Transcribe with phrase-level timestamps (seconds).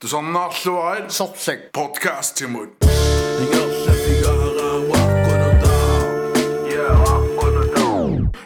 [0.00, 2.70] Тусарнаарлуарит сорсак подкаст тимут.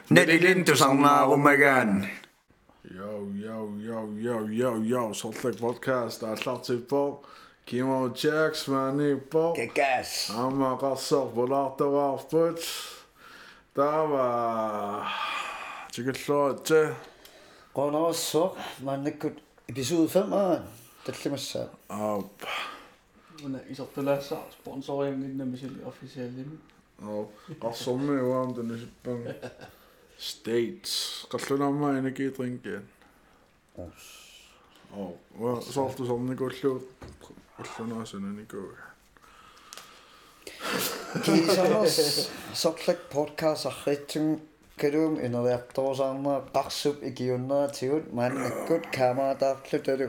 [0.09, 2.09] нэлилин тусарнаарумагаан
[2.85, 7.21] Yo yo yo yo yo yo сорлог подкаст аллартиппо
[7.67, 12.61] Кимо Джакс маниппо кекас Ама гарсер полаартаваарпут
[13.75, 15.07] Тава
[15.93, 16.95] Чигэллоотэ
[17.75, 19.37] qonerassoo maannakkut
[19.69, 21.67] episode 5 aan Dellemassa.
[21.89, 22.43] Op.
[23.43, 26.61] Minä isot yleensä sponsorin nimisille officiellin.
[27.07, 27.31] Op.
[27.59, 29.35] Kassomme jo on tänne sitten.
[30.19, 31.27] States.
[31.29, 32.89] Kallun amma energidrinkkeen.
[33.79, 34.33] Us.
[34.93, 35.63] Op.
[35.63, 36.89] Sortu sonne kullu.
[37.59, 38.73] Ullunaasena nikuu.
[41.23, 44.43] Kiisanos sotlak podcast ahritsun
[44.81, 50.09] kadum inariartorsaarna qarsup ikiunnaatigut maannakkut kaamaatarlu talu.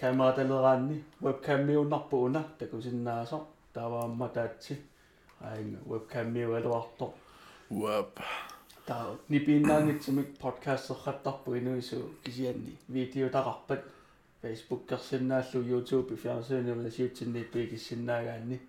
[0.00, 4.78] камераталераанни вебкаммиуннарпу уна такусиннаасо тааваамма таатси
[5.40, 7.10] аинга вебкаммиуалуартор
[7.70, 8.18] web
[8.86, 13.82] таа нипиннаангитсимик подкастсерхаттарпу инуису кисианни видеотақарпат
[14.42, 18.60] Facebook керсиннааллу YouTube фиарсуунамна сиутсинниппи киссиннаагаанни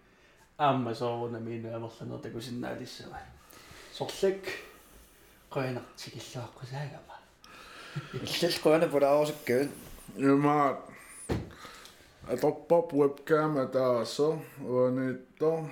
[0.57, 3.19] аама сооруна мину амерланер такусиннаалиссава
[3.97, 4.43] сорлак
[5.49, 7.16] qoinartikillaaqqusаагама
[8.13, 9.69] иллалқуана пулаарусуккуун
[10.17, 10.79] Юма
[12.36, 14.40] Dropbox webcam taas on.
[14.96, 15.70] Nyt on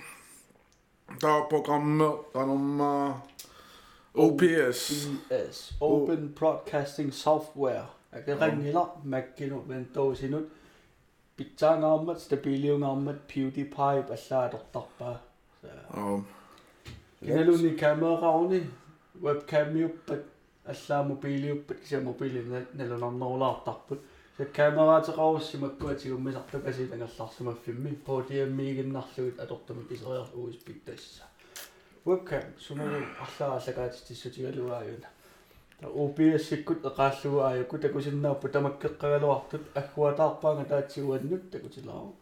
[1.48, 3.20] programmeertan oma
[4.14, 5.08] OPS.
[5.30, 5.74] OPS.
[5.80, 7.82] Open Broadcasting Software.
[8.40, 10.52] Ringilla mäkkinut mentoosi nyt.
[11.36, 15.22] Pitää ngammat, stabiiliu ngammat, PewDiePie, päässää tottapaa.
[15.96, 16.22] Joo.
[17.20, 18.70] kamera kamerauni,
[19.22, 20.18] webcam juppat,
[20.68, 24.15] ässää mobiili juppat, se mobiili nelonannoulaartarput.
[24.44, 31.22] Камераатеқаруссимаккуатигуммисарту касилангерларсимаффимми HDMI-гиннарлугит атортумик исериар USB тасса
[32.04, 35.08] webcam сумагу арлаа аллагаатиссутигалуааюна
[35.80, 42.14] та OBS-иккут эқааллуааюкку такусиннааппу тамаккеққагалуартут аггуатаарпаанга таатсигуаннут такутилаару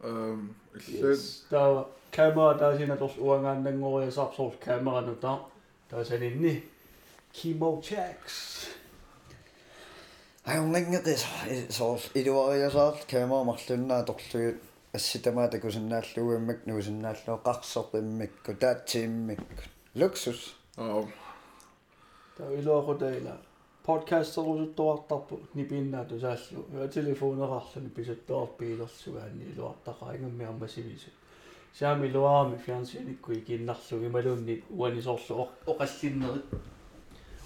[0.00, 5.40] эм иллет таа камера таасина торс уангааннангориасаарсоор камеранута
[5.90, 6.64] таасанинни
[7.36, 8.70] Kimo checks
[10.46, 11.24] аюнгингетис
[11.70, 14.62] соор илуариасаар камера марлуннаа торлугит
[14.92, 19.62] асситамаа такусиннааллугиммак нуусиннааллуа қарсерпиммикку таатсииммикку
[20.00, 21.02] луксус аа
[22.36, 23.34] таа илуақутаила
[23.86, 31.10] подкастерусуттуартарпу нипиннаату сааллу уа телефонеқарлуни писаттуарпиилерсугаанни илуартақаа ингаммиармасивису
[31.78, 36.40] саами луарами фиансиниккуи киннарлуги малуунни уанисоорлу оқаллиннери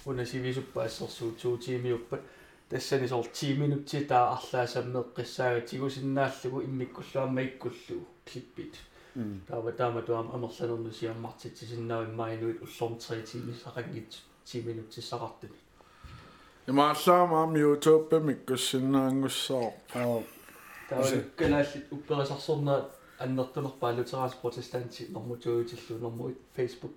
[0.05, 2.21] унасивисуппаассерсуу туутиимиуппат
[2.70, 8.74] тассани соор 10 минутти таа арлаасаммеэққиссаага тигусиннааллугу иммиккуллуамма иккуллу клиппит
[9.48, 14.10] таава таама туам амерланерну сиаммартитсисиннаавиммаинуит уллорн 3 тимисақангит
[14.44, 15.58] 10 минутсиссақартуни
[16.66, 20.22] имааллаамаам YouTube миккуссиннаангуссаа аа
[20.88, 26.94] таава канааллит упперисарсорнаа аннертунерпаа лютеранс протестанти нормутуутиллу нормуит Facebook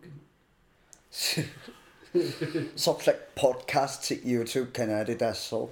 [2.76, 5.69] Сорлак подкаст til YouTube канали тассоо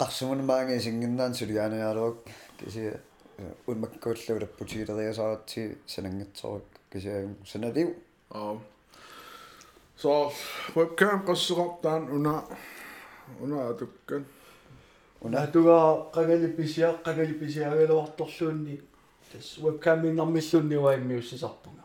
[0.00, 2.16] qarsumunmaangi singinnaан сулиааниаалуак
[2.58, 3.00] кися
[3.66, 7.94] унмаккууллула путилериасаратси санангатсорак кисиагум саналиу
[8.30, 8.56] аа
[10.02, 10.32] så
[10.74, 12.34] webcam qassеқартаан уна
[13.40, 14.24] уна атуккан
[15.20, 15.78] уна туга
[16.16, 18.80] qagalipisia qagalipisiagalуарторлуунни
[19.32, 21.81] тас вебкаминнэрмиллунни уаймиуссисарпунга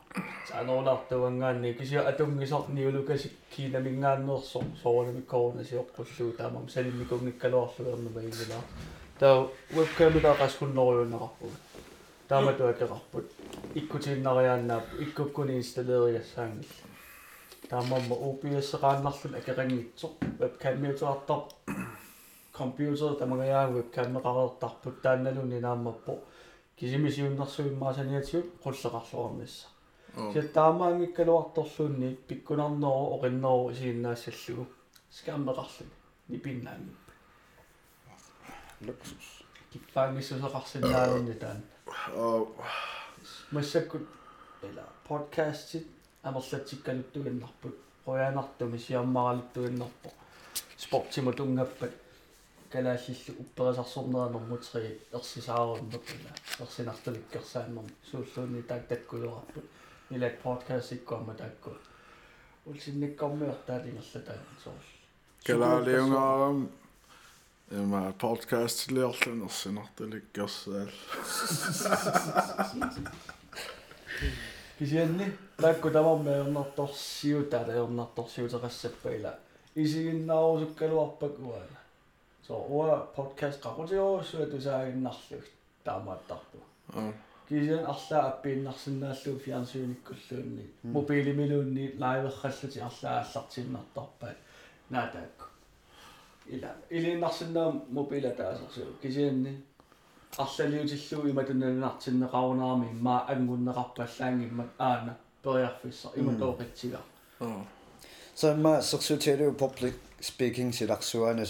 [0.48, 8.62] саанерлартуангаанни кися атунгисарниулукасик кинамингааннерсо соорнамиккорна сиоққуллуу таамам салиммикунгиккалуарлуернама ингила
[9.20, 11.58] таа вебкамида qaskуннеруйуннеқарпуга
[12.28, 13.26] таамату акеқарпут
[13.76, 16.88] иккутииннариааннаап иккуккуни инсталлериассаангилла
[17.70, 20.08] таамамма OBS-эқааннарлун акерангитсо
[20.40, 21.42] вебкамиутеартар
[22.52, 26.20] компьютер тамагаяа вебкамеқареэртарпут таанналуни нааммаппо
[26.80, 29.68] кисимисиуннэрсуиммаасаниатиут қуллеқарлуарнисса
[30.34, 34.66] сиаттаамаангиккалуарторлуунни пиккунарнеру оқиннеру сииннаассаллугу
[35.18, 35.94] скаммеқарлуни
[36.30, 36.94] нипиннаанги
[38.86, 39.28] luksus
[39.72, 41.62] киппаангиссусеқарсиннаалунни таан
[42.16, 42.56] oo
[43.52, 44.06] массаккут
[44.70, 45.88] ила подкастит
[46.24, 47.76] амерлатиккалуттугиннарпут
[48.06, 50.10] qoyaanartumi siammaraluttuginnarpo
[50.84, 51.94] спортимут унгаппат
[52.72, 56.32] калааллиллу упперисарсорнеранэрмутриит ерсисааруннут ила
[56.64, 59.66] ерсинартуликкерсааннэрм сууллуунни таак таккулуарпут
[60.11, 61.71] илак подкаст иккуамма таакку
[62.67, 64.79] улсинниккормиортаалингерлата соорл
[65.47, 66.69] калаалиунгаарам
[67.71, 70.89] эма подкаст лиорлунерсинартуликкерсаал
[74.79, 79.39] кисианни таакку тамармеернарторсиутаа ернарторсиутерассаппаила
[79.75, 81.79] исигиннаарусуккалуарпакуана
[82.47, 85.45] со уа подкаст qaqutiorussuа тусаагиннарлуг
[85.85, 86.59] таамааттарпу
[86.95, 87.13] аа
[87.49, 94.39] кисиан арлаа аппииннарсинааллуу фиансууниккуллуунни мобилимилуунни лайверхаллути арлаа аллартиннартарпаат
[94.91, 95.47] наатаакку
[96.55, 99.53] ила илиннарсинаа мобила таасерсуу кисианни
[100.45, 105.13] арлалиутиллуу иматунналинартиннеқарунаарми маа ангуннеқарпаллаангиммат аана
[105.45, 107.01] периарфисса иматоқитсига
[107.41, 107.63] аа
[108.35, 111.45] så ma sirsuutialu public speaking silarsuani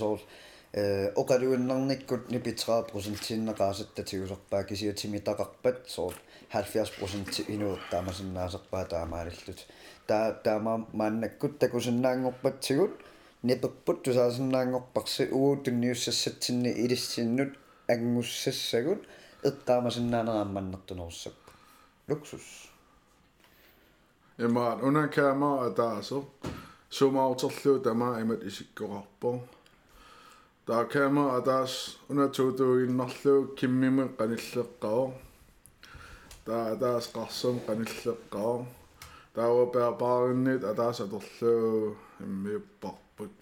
[0.77, 6.13] soor э оқалуиннарниккут нипитraa процентиннеқаасаттатигусерпаа кисиатимитақарпат соор
[6.53, 9.59] 70% инуертаамасиннаасерпаа таамаалиллут
[10.07, 12.93] таа таама мааннаккут такусиннаангорпатсигут
[13.43, 17.51] нипеппут тусаасиннаангорпарси уутунниуссассатсинни илиссиннут
[17.87, 19.01] ангуссассагут
[19.43, 21.33] эттаамасиннаанераамманнертунерусsak
[22.07, 22.45] luksus
[24.37, 26.17] имаат унакаама атаасо
[26.89, 29.41] сумаутерлуу тама имат исиккоқарпо
[30.67, 31.73] таа кама атаас
[32.09, 35.13] унатуутугиннарлуу киммиме каниллеққао
[36.45, 38.65] таа атаас қарсум каниллеққао
[39.35, 43.39] таава пеапаариннит атаас аторлуу иммиуппарпут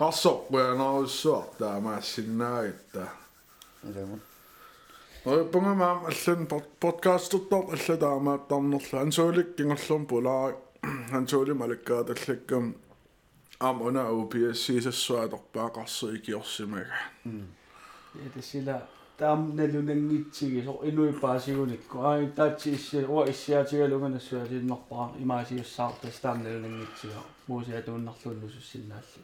[0.00, 3.04] қарсоққуянааруссуар таамаассиннаагитта
[3.84, 4.18] илама
[5.24, 6.46] Ой пунгама аллан
[6.80, 10.56] подкасттор алла таамааттарнерла ансуулик кингорлум пулаа
[11.12, 12.74] ансуули малаккаа таллаккам
[13.59, 15.71] ам уна UPSC сассуаторпаа
[16.15, 16.95] икиорсимага
[18.25, 18.81] ятасила
[19.17, 29.23] таам налунангитсиги со инуипаасигуникку аа таатси исси уа иссиатигалуганассуа синнерпаа имаасиуссаартас таам налунангитсига муусиатууннарлууннусуссиннааллу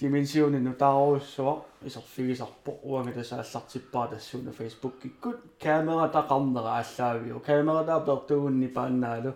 [0.00, 9.32] dimensionen taaruussua isерфигисарпо уанга тасааллартиппаа тассууна facebook иккут камера тақарнера аллаавиу камера таапертугунни пааннаалу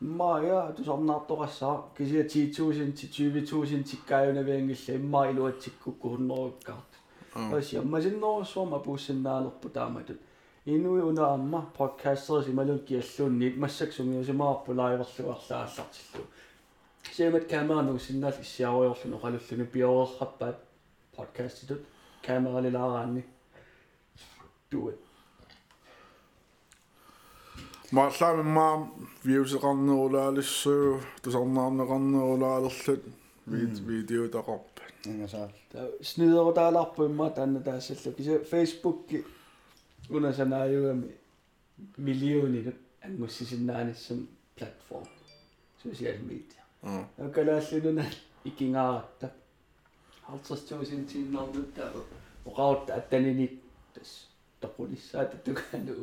[0.00, 6.92] Маая тусарнаартоқассаа кисия 10000 20000 тиккааюнавиангилла иммаа илуатсиккукку хуннеруккаарт
[7.34, 10.20] асиа масиннерусуама пууссиннаалерпу тааматут
[10.64, 16.24] инуи унаамма подкастерс ималун киаллуунни массаксунгиусимаарпу лайверлуарлааллартиллу
[17.16, 20.58] сиамат камерануг синнаал иссиаруйорлуну qalulлуну пиорерраппаат
[21.16, 21.80] подкаститут
[22.22, 23.24] камералилаараанни
[24.70, 25.07] туут мааллаами
[27.92, 28.10] маа
[29.24, 33.02] виусеқарнерулаалиссуу тусарнаарнеқарнерулаалерлут
[33.46, 35.48] видео тақарпа ингасаа
[36.02, 39.24] снидерутааларпу имма таанна таассаллу киса фейсбукки
[40.10, 41.12] унасанааюгами
[41.96, 45.08] миллионинут ангуссисиннаанассам платформ.
[45.84, 48.04] Social media аа акалааллунуна
[48.44, 49.32] икингааратта
[50.28, 51.92] 50000 тиннарнуттаа
[52.44, 53.60] оқаутта аттанини
[53.94, 54.28] тас
[54.60, 55.94] тоқулиссаата тукану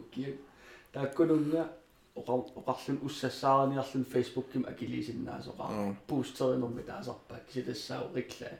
[0.95, 1.69] уккиу тааккунунга
[2.17, 8.59] оқар оқарлун уссассаараниарлун фейсбукким акилисиннаасоқаа бустеринерми таасарпаа киситассаау риклаа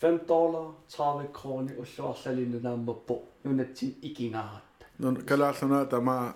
[0.00, 6.34] 5 доллар 30 крони уллуарлалинну нааммаппо нунатсин икингааратта нун калааллунаа тама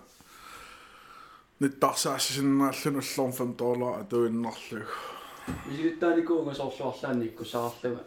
[1.61, 4.91] ниттарсаассисиннааллун уллорм 5 доллар атуиннарлуг
[5.67, 8.05] мисилиттааникуунга соорлуарлаанникку саарлуга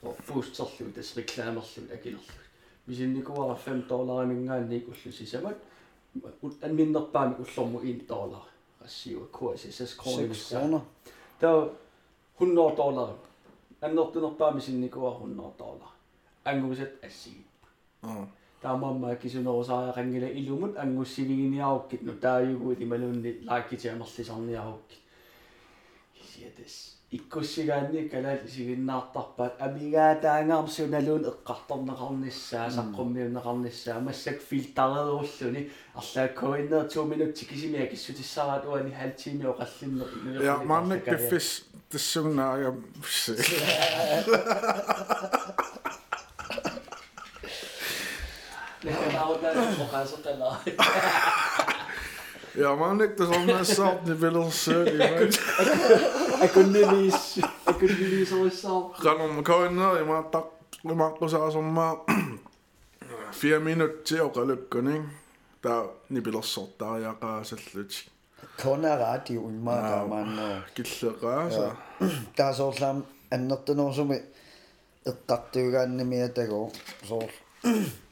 [0.00, 2.40] соо бустерлуг тас рекламерлуг акилерлуг
[2.86, 3.88] мисинникуара 5
[6.21, 8.41] долларимингаанник уллусисамат анминнерпаами уллорму 1 доллар
[8.79, 10.81] рассиуа куасисас кронимисса kroner.
[11.39, 11.69] Таа
[12.39, 13.15] 100 доллар
[13.81, 15.89] аннертунерпаами синникуа 100 доллар
[16.43, 17.45] ангусат ассиги
[18.01, 18.27] аа
[18.61, 24.99] таамаамма кисунерусаариақангила илумут ангуссивигиниаруккит ну тааюгуут ималуунни лааккитиамерлисарниаруккит
[26.13, 35.62] кисиатас иккуссигаанни калаал исигиннаартарпаат амигаа таангаарсу налуун эққарторнеқарниссаа саққуммиунеқарниссаа массак филтарееруллуни
[36.00, 40.08] арлааккоиннер 2 минутти кисимиа киссутиссараат уани халтими оқаллиннер
[52.59, 55.27] Ja, man ik dus al mijn sap niet willen zeggen.
[56.41, 58.95] Ik kan niet eens, ik kan niet eens al sap.
[58.99, 60.45] Kan om kan nou, je maakt tak,
[60.81, 61.95] je maakt pas als om maar
[63.31, 65.01] vier minuutje ook al lukken, hè?
[65.59, 66.43] Daar niet willen
[67.19, 68.07] kan ze het.
[68.55, 70.39] Kona rati umma da man.
[70.73, 71.71] Killera så.
[72.37, 76.71] Der øh, så slam andet noget som er tattuganne med det går
[77.03, 77.27] så.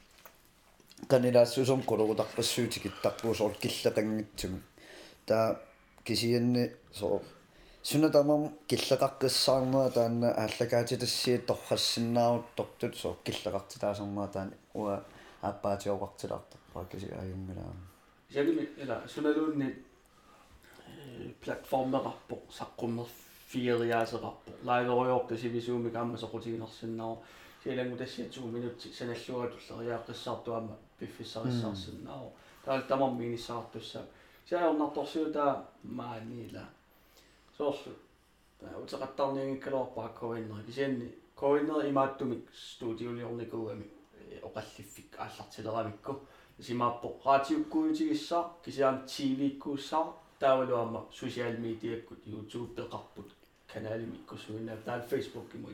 [1.06, 4.60] quluqutарпассуутикиттарпуу соор киллеқангитсуми
[5.26, 5.60] таа
[6.04, 7.22] кисианни соор
[7.82, 15.04] сунатамам киллеқаққиссаарнера таанна ааллакаатитассиит торрассиннааруттортут соор киллеқартитаасарнера таани уа
[15.42, 17.84] ааппаатиоқартилаартарпаа киси аюнгилаама
[18.30, 19.68] jalimi ila sunaluunni
[21.44, 23.06] платформерарпо саққуммер
[23.50, 27.16] фиериаасеқарпо лайверуйорта сивисууми камма соқутигинерсиннаа
[27.63, 32.31] силангу тассиатсугу минутти саналлуатуллериааққиссаартуама пиффиссариссаарсиннаа
[32.65, 34.05] таал тамарми иниссаартусса
[34.49, 36.65] сиаорнарторсиутаа маанила
[37.57, 37.93] соорлу
[38.83, 43.87] утеқаттарниангиккалуарпаа ковиннери кисианни ковиннери имааттумик студиулиорникууами
[44.41, 46.19] оқаллиффик ааллартилерамикку
[46.59, 53.29] симааппо раатиуккуутигиссаа кисиаам тв-ккууссаа таавалуама социал медиаккут youtube пеқарпут
[53.71, 55.69] каналими иккусуинаа таал facebook киму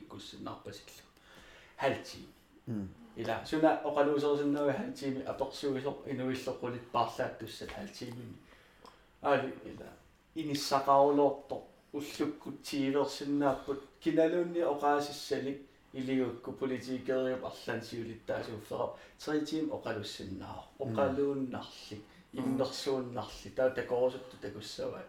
[1.84, 2.26] Иккуссинаарпасиллу халти
[3.16, 8.36] ила суна оқалуусерсиннава халтими аперсуисо инуиллеққулит паарлааттуссат халтимини
[9.22, 9.88] аали ила
[10.34, 11.62] иниссақарулоорто
[11.92, 15.58] уллуккут тииверсиннааппут киналуунни оқаасиссалик
[15.92, 18.86] илиукку политикериуп арлансиулиттаасууффера
[19.22, 21.96] тритим оқалуссиннаа оқалууннарли
[22.32, 25.02] иммерсууннарли таа такорусутту такуссава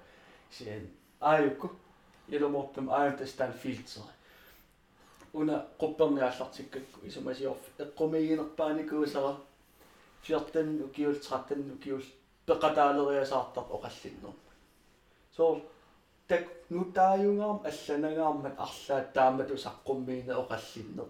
[0.51, 0.87] сиан
[1.19, 1.71] ааюкку
[2.27, 4.03] илумортум аайтастан фильтер
[5.39, 9.33] уна qupperniallartikkakku isumasiorf eqqumiginerpaanikуусара
[10.27, 12.03] 14 ukiul 13 ukiul
[12.47, 14.35] peqataaleriasaartaq oqallinner
[15.37, 15.43] so
[16.27, 21.07] так нутааюнгаам алланагаармат арлаат таамату саққуммиина оқаллиннер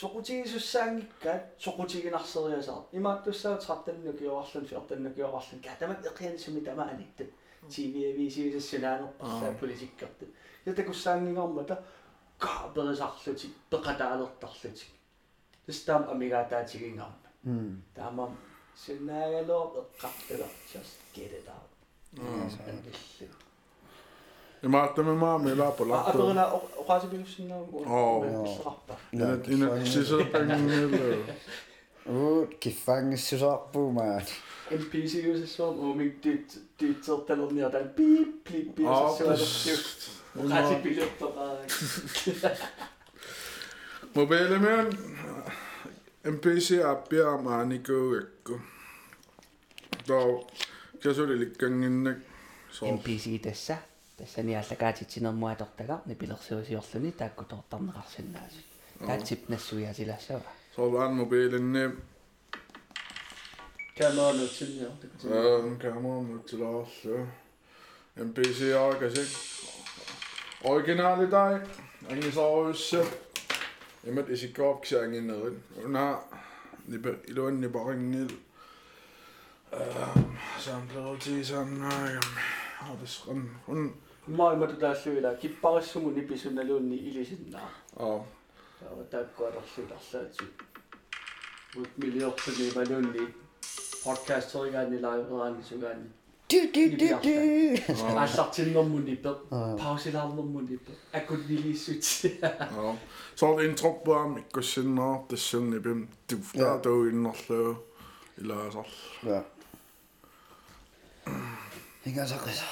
[0.00, 7.30] соқутигисуссаангиккаат соқутигинарсериасаар имааттуссаа 13 киорарлун 14 киорарлун катамат эқиансуми тама аниттат
[7.72, 10.28] TV-висиусассунаанерпарлаа политиккертут
[12.39, 14.89] ятакуссаангингаармата кааперисарлутик пеқатаалертарлутик
[15.65, 17.29] тустаам амигаатаатигингаарма
[17.95, 18.37] таамам
[18.75, 21.69] сунаагалоо эққартула just get it out
[22.15, 22.49] Mm.
[24.63, 26.45] имааттамимаа милааппа аперна
[26.79, 28.21] оқаасипилуссиннаа Oo.
[28.45, 31.23] писсеқарпа инат инат сисерпангилу
[32.05, 34.21] уу киффангиссусаарпуумаа
[34.71, 36.47] NPC юусассуам уумик тит
[36.77, 38.87] титсерталерниа таа пип плип пип
[40.34, 41.58] 뭔가- 같이 빌렸다가
[44.14, 44.90] 모바일이면
[46.24, 48.60] MPC appia maanikuekku.
[50.08, 50.46] oli
[51.00, 52.16] käsyrilikkän inne.
[52.82, 53.76] NPC tässä.
[54.16, 58.32] Tässä niin, niistä käytit sinun mua tohtega, niin piloksi olisi jossain niin täkku tohtan raksin
[58.32, 58.56] näisi.
[59.06, 60.42] Tätsip ne suja sillä se on.
[60.74, 62.02] Se on vaan mobiilin, niin
[63.94, 64.86] käymään nyt sinne.
[64.86, 67.26] Äh, mikä mä oon nyt sillä asia.
[68.24, 69.26] NPC aikaisin.
[70.64, 71.60] Originale dej.
[72.10, 73.06] Agnes Aarhusen.
[74.06, 75.62] Emmet esikkoopksia anginnerin.
[75.84, 76.18] Una
[77.28, 78.28] iloin niparingil.
[80.58, 82.30] Saamtlerutiisan aagam.
[82.78, 83.50] Haadisran.
[83.68, 83.94] Un...
[84.26, 85.34] Maailma tutassuila.
[85.34, 87.70] Kipparissumun nipisunnaluunni ilisinnaa.
[87.96, 88.26] Oo.
[88.80, 90.44] Saava takkuatarsuitarlaatsi.
[91.76, 93.34] Mut miljoortunivaluunni.
[94.04, 96.10] Podcast-torigaani laiveraani sugaani.
[96.52, 98.14] du du du du.
[98.14, 99.34] Mä satsin lommun dippel.
[99.78, 100.94] Pausi la lommun dippel.
[101.14, 102.40] Äkut nilisutsi.
[103.34, 107.76] Se oli intro på mikkosin no, tässä on nipin tuftaa tuin nolle.
[108.42, 108.84] Ilasal.
[109.22, 109.42] Ja.
[112.06, 112.62] Inga sakasa.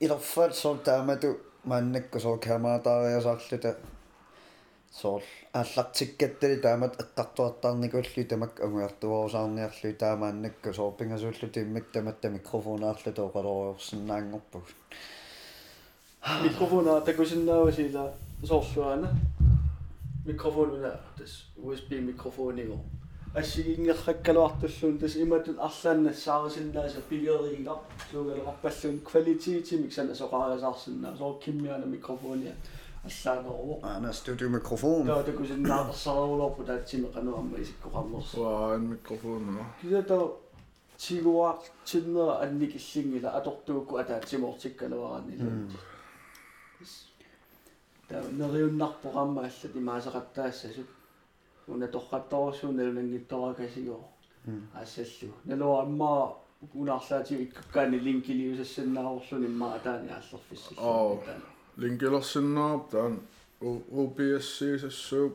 [0.00, 3.74] Iloffat sol tämä tu mannekko sol kämaa täällä ja sallita
[4.93, 5.23] соор
[5.53, 14.63] ааллартиккаттали таамат эққартуартаарникулли тамак агуартуорусаарниарлу таамааннакку соо пингасууллу тиммак таматта микрофонаарлу тоқалориорсинаангорпуг
[16.43, 19.09] микрофона такусиннаавасила соорлуана
[20.25, 22.77] микрофонуна тас USB микрофониго
[23.33, 27.77] ассигингерраккалуартуллуун тас иматут арлааннассаарисиннааса пигериинга
[28.11, 32.55] суугалеқарпаллуун квалитиитимик сана соқариасаарсиннаа соо киммиана микрофония
[33.04, 35.06] аллаанерво ана студио микрофон.
[35.06, 40.18] Таа такусиннаақарсаравулорпу таатсимеқануамма исиккоқарнерс waa en mikrofon кисата
[40.96, 45.52] тигуар тиннера анникиллингила атортуукку атаатсимоортиккалуаранила
[48.08, 50.88] таа нериуннарпорамма аллат имаасақаттаассасут
[51.66, 53.98] уна торраттарсуун налунгитторакасиго
[54.74, 55.32] ассаллу.
[55.44, 56.36] Налуа аммаа
[56.74, 61.20] унаарлаати иккаккаани линкилиусассаннааорлун имма атаани ааллерфиссис Oo.
[61.77, 63.13] linkilersinnaap taan
[64.01, 65.33] UPSC sassuup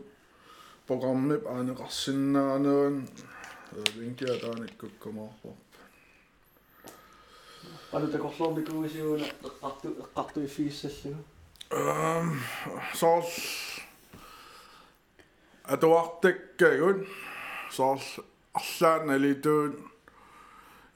[0.86, 2.96] programmip aaneqarsinnaanуун
[3.98, 5.48] линкиа тааниккуккумаарпо
[7.90, 11.22] палу такорлоорникуусиуна эққарту эққарту фииссаллуга
[11.70, 12.28] эм
[13.00, 13.28] соол
[15.64, 16.98] атуартаккагун
[17.70, 18.02] соол
[18.60, 19.72] арлаан налитуун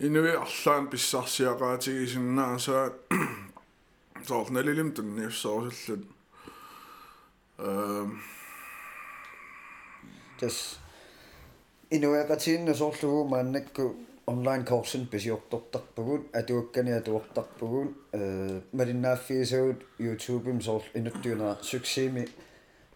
[0.07, 2.95] инуи арлаан писсарсиақаатигисиннаасаат
[4.28, 6.08] соол налилим тунниуссоорсуллут
[7.58, 8.22] эм.
[10.40, 10.80] Тас.
[11.90, 22.28] Инуяqatiinna соорлугу мааннакку онлайн курсин писиортортарпагут атуаккани атуортарпагут э малиннааффиисагут ютубим соорл инуттуунера суксиими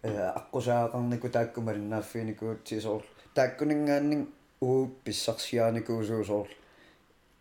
[0.02, 4.28] э аққусаақарнику таакку малиннааффиникуут ти соорл тааккунингааннин
[4.60, 6.52] уу писсарсиааникуусуу соорл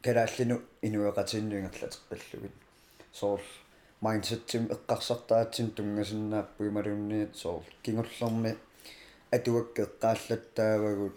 [0.03, 2.55] калааллину инуяqatiinnuingerlateqqallugut
[3.11, 3.49] соорл
[4.01, 8.55] майндсеттим эққарсартаатсин тунгасиннааппуи малунниит соорл кингуллерми
[9.31, 11.15] атуакка эққааллаттаавагут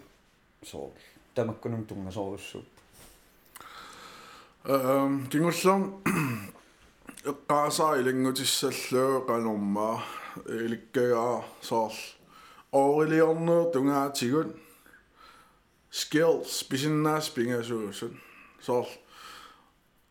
[0.65, 0.93] соорл
[1.35, 2.65] тамаккунум тунгасооруссуп
[4.65, 5.83] эм кингуллерм
[7.31, 10.03] эққаасаа илингутиссаллуу канормаа
[10.45, 12.01] иликкагаа соорл
[12.71, 14.55] орилиорнер тунгаатигут
[15.91, 18.13] skills писиннаас пингасуусут
[18.65, 18.89] соорл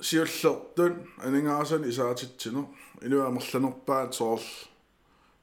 [0.01, 2.63] сиуллертун анингаасан исаатитсину
[3.03, 4.49] инуамерланерпаат соорл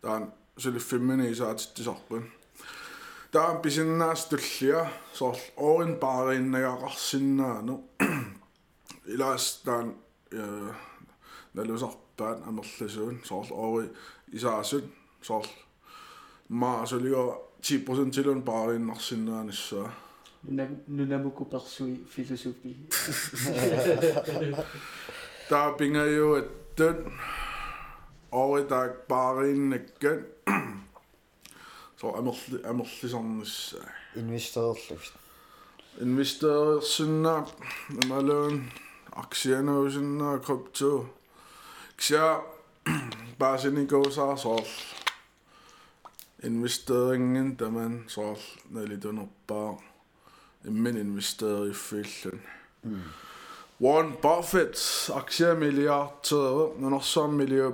[0.01, 2.23] таан сулиффиммини исаатиттисарпун
[3.31, 4.81] таан писиннаас туллиа
[5.13, 7.75] соорл оорин баариннагақарсиннаану
[9.13, 9.95] илаас таан
[10.31, 10.71] э
[11.53, 13.87] налусарпаат амерласуун соорл оори
[14.37, 14.85] исаасут
[15.21, 15.51] соорл
[16.49, 17.23] маасулио
[17.61, 18.43] 10%
[20.87, 22.77] nunamukuparsui filosofi.
[25.49, 26.43] Der binger jo, at
[26.77, 26.95] den
[28.31, 30.25] over der bare en igen,
[31.97, 33.45] så er måske er måske sådan
[34.15, 35.13] investerløft.
[36.01, 37.43] Investor sinna,
[38.07, 38.71] malon
[39.13, 41.05] aktierne og sinna krypto.
[41.97, 42.35] Ksia
[43.39, 44.67] bare sinne går så så.
[46.43, 48.35] Investeringen der man så
[48.69, 49.77] når lidt under bare
[50.66, 52.40] таман соор налитунерпаа иммин инвестериффиллун
[53.80, 54.78] Warren Buffett
[55.10, 57.72] аксиамилиартер нунерсаам милиу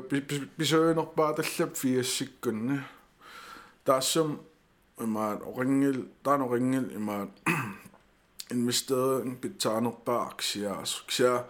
[0.56, 2.80] писуинерпаа таллап фиассиккунни
[3.84, 4.40] таассам
[4.98, 7.28] имаат орингил таан орингил имаат
[8.50, 11.44] инвестеринг питсаанерпаа аксиаас кся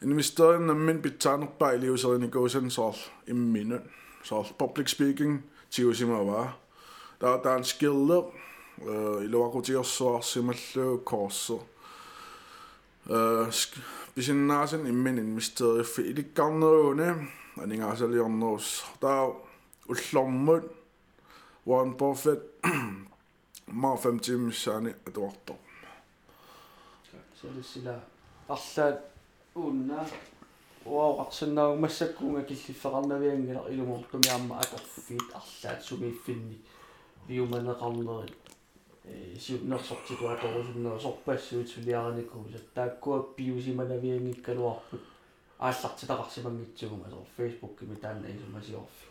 [0.00, 3.82] инвестерин наммин питсаанерпаа илиусеринникуусан соор имминут
[4.24, 6.56] соор public speaking тиусимаваа
[7.18, 8.24] таа таан скиллер
[8.78, 11.60] э илуакутиорсуарсималлуу коорсо
[13.06, 13.50] э
[14.16, 19.32] бисиннаасен иммин инвестериффи иликкарнерууне анингаасалиорнерус таа
[19.88, 20.64] уллормут
[21.66, 22.40] Warren Buffett
[23.66, 25.56] маа 50 миссаани атуартор
[27.40, 28.00] сэлсила
[28.48, 28.98] арлаат
[29.54, 30.06] уунна
[30.84, 36.58] уаоқарсиннаагу массаккуунга киллиффеқарнавиангила илумортумиамма аторфиит арлаат сумииффинни
[37.28, 38.53] виуманеқарнери э
[39.39, 45.01] сиутнерсортикуа торусуннера сорпассуут сулиараникуусат тааккуа пиусиманавиангиккалуарпут
[45.59, 49.05] ааллартитақарсимангитсугума сор фейсбук кими таанна исумасиорфи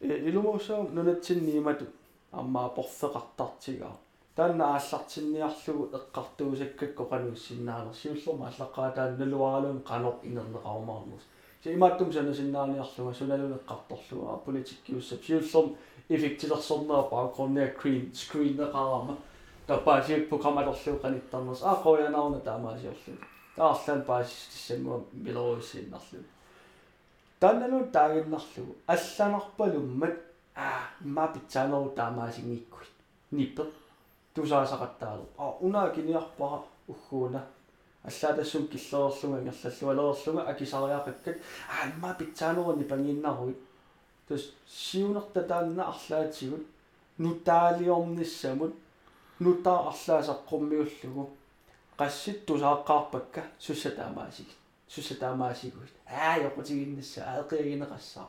[0.00, 1.86] э илумуусаа нунатсинниимату
[2.32, 3.96] аммаа порфеқартартигаа
[4.36, 10.14] таанна ааллартинниарлугу эққартуусаккакко қануссиннаанер сиуллерма аллаққаа налуаралуун қанор
[11.66, 15.76] инернеқарумаарнус симааттум санасиннааниарлуга суналунеққарторлуга политиккиуссап сиуллерм
[16.08, 19.16] эффектилерсорнера баакгруннеа крин скринеқарама
[19.66, 23.18] тапаасиак программалерлуг қаниттарнерс аа қоянаарна таамаасиорлу
[23.56, 26.24] таарлаан паасистиссамуа милоруссииннарлу
[27.40, 30.16] таанналу таагиннарлугу алланарпалуммат
[30.54, 32.90] аа ма питсаанеру таамаасингиккуит
[33.30, 33.64] ниппе
[34.34, 35.26] тусаасақаттаалу.
[35.38, 37.44] А унаа киниарпара уггууна
[38.06, 41.36] аллаатассум киллерерлунга ингерллуалерерлунга акисариақаккат
[41.68, 43.58] а имма питсаанерни пангиннаруит
[44.28, 46.66] тус сиунерта таанна арлаатигут
[47.18, 48.74] нутаалиорниссамут
[49.40, 51.30] нутаа арлаасаққуммиуллугу
[51.98, 54.48] qassит тусааққарпакка суссатаамаасиг
[54.88, 58.26] суссатаамаасигуит аа йоқутигиннасса аэқиагинеқассаа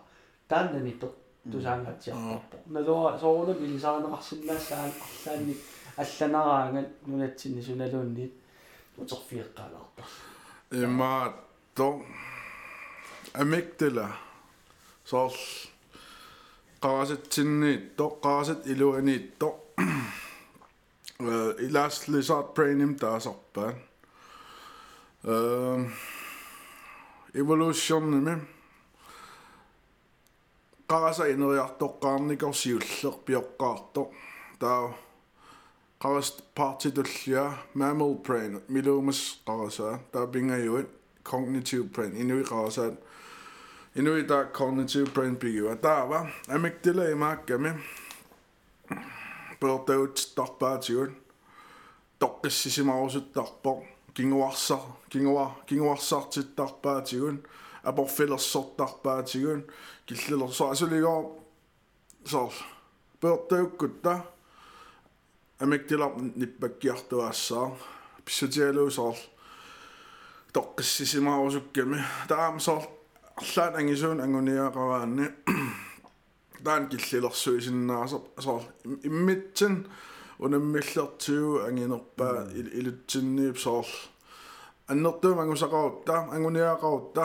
[0.48, 1.12] тааннани пер
[1.52, 5.56] тусаангаатсиарпарпо налуа соорунам илисаарнеқарсиннаассаан арлаанни
[5.98, 8.34] алланараангат нунатсинни суналуунниит
[8.99, 10.07] утерфиэккаалаартар
[10.85, 11.35] имма
[11.75, 11.89] то
[13.35, 14.09] амиктела
[15.05, 15.33] соор
[16.83, 19.49] qaasatsinniit to qaasat iluaniit to
[19.79, 21.35] э
[21.67, 23.71] илааслисаат прейним таасарпаа
[25.25, 25.35] э
[27.41, 28.35] evolutionними
[30.91, 34.03] qaasa ineriartoqqaarnikor siuller pioqqaarto
[34.61, 34.83] таа
[36.00, 40.88] qawast partitullia mammal brain milumas qawasa ta pingajuit
[41.24, 42.92] cognitive brain inui qawasa
[43.96, 47.72] inui ta cognitive brain pigua taava amygdala imaakkami
[49.60, 51.12] pertaut tarpaatigut
[52.20, 53.80] toqqissisimarusuttarpoq
[54.14, 57.38] kinguarsar kinguar kinguarsartittarpaatigut
[57.84, 59.62] aporfilersortarpaatigut
[60.06, 61.24] killilersa asuligor
[62.26, 62.54] sor
[63.22, 64.37] pertaukkutta
[65.60, 67.72] амиктилар ниппаккиартуаассаа
[68.26, 69.18] писсутиалуусоор
[70.54, 72.84] тоққиссисимаарусукками таам соор
[73.36, 75.28] арлаан ангисуун ангуниақараанни
[76.64, 78.64] таан киллилерсуисиннаасо соор
[79.04, 79.88] иммитсин
[80.40, 82.48] унаммиллертиу ангинерпаа
[82.80, 83.88] илутсинниип соор
[84.88, 87.24] аннертуум ангусақарутта ангуниақарутта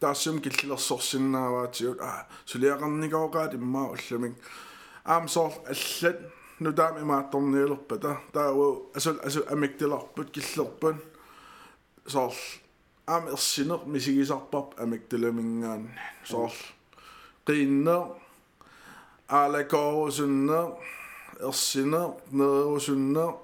[0.00, 4.34] таассум киллилерсорсиннааваатиут а сулиақарникаоqaат иммаа улламик
[5.04, 6.18] аам соор аллат
[6.60, 11.00] нутаами маатторниилерпата тааву асул асу амиктиларпут киллерпун
[12.06, 12.34] соор
[13.06, 15.88] аам ерсинер мисигисарпарп амиктиламингаан
[16.24, 16.52] соор
[17.46, 18.02] qinner
[19.28, 20.68] аалакоорусуннер
[21.40, 23.34] ерсинер нерусуннер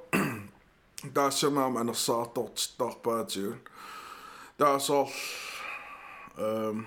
[1.14, 3.60] таассамаам анерсаартортиттарпаатигун
[4.58, 5.10] таасоор
[6.38, 6.86] эм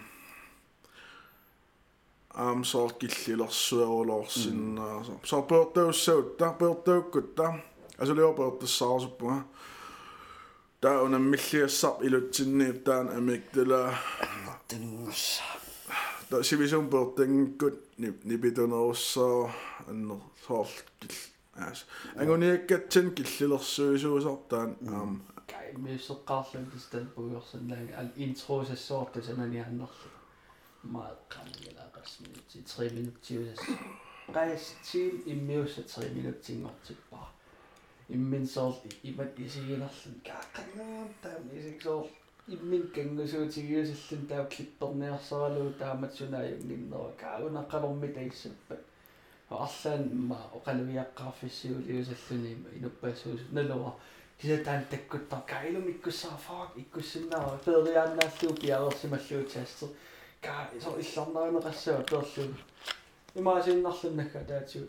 [2.34, 7.46] аамсоор киллилерсуарулоорсиннаасо сорпеортауссаутта пеортауккутта
[7.98, 9.44] асулиорпеортассаарсуппуга
[10.80, 13.80] таа унаммиллиассар илутсинниип таан амиктала
[14.68, 15.40] тэнгэс
[16.30, 19.50] та сивисум пеортангкут нипитунеруссаа
[19.88, 20.68] аннер соор
[21.00, 21.16] кил
[21.56, 21.86] аас
[22.20, 25.12] ангуниаккатсин киллилерсуисуусартаан аам
[25.50, 29.20] кай мисеққарлун тистан пуйорсаннаага ал интросассоорта
[30.82, 33.60] сананианнерлу мааққамилаақасмити 3 минуттиусас
[34.34, 37.20] qaissiin immiussa 3 minuuttingortippa
[38.08, 38.74] imminsоор
[39.04, 42.06] имат исигинерлун кааққангаам таам исиксоор
[42.48, 48.80] иммин кангусуутигиусаллун таа клипперниарсаралуу таамат сунааюнгиннера каагунаққалорми таиссаппат
[49.50, 53.92] арлаан ма оқалуиаққарфиссиулиусаллуни инуппассуус налуа
[54.40, 59.88] кисатаан таккуттар каилум иккуссаа фаак иккуссиннаа периааннааллуу пиаерсималлуутаастер
[60.45, 62.55] kaa iso islarnaarna qassautterllu
[63.35, 64.79] imaasinnerlunakka taatsu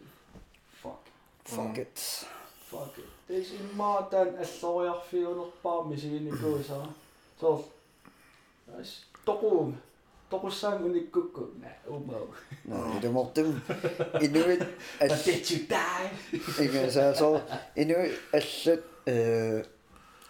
[0.83, 1.03] fuck.
[1.49, 1.83] Fuck mm.
[1.83, 2.27] it.
[2.71, 3.11] Fuck it.
[3.27, 6.89] This immaa taan alloriarfiunerpaa misiginipuisara
[7.41, 7.61] soor
[8.81, 9.75] as toquum
[10.31, 12.27] toqussaang unikkukku na umau
[12.65, 13.61] no det mortum
[14.25, 14.63] inuit
[15.01, 16.09] attetsu tai
[16.65, 17.29] ikke så så
[17.77, 19.65] inuit allat øh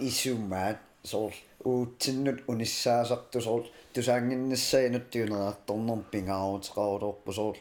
[0.01, 1.33] isummaat soor
[1.65, 3.63] uutinnut unissaasartu soor
[3.94, 7.58] тусаангиннассаинуттиунераартторнер пингаарутеқарулерпу соор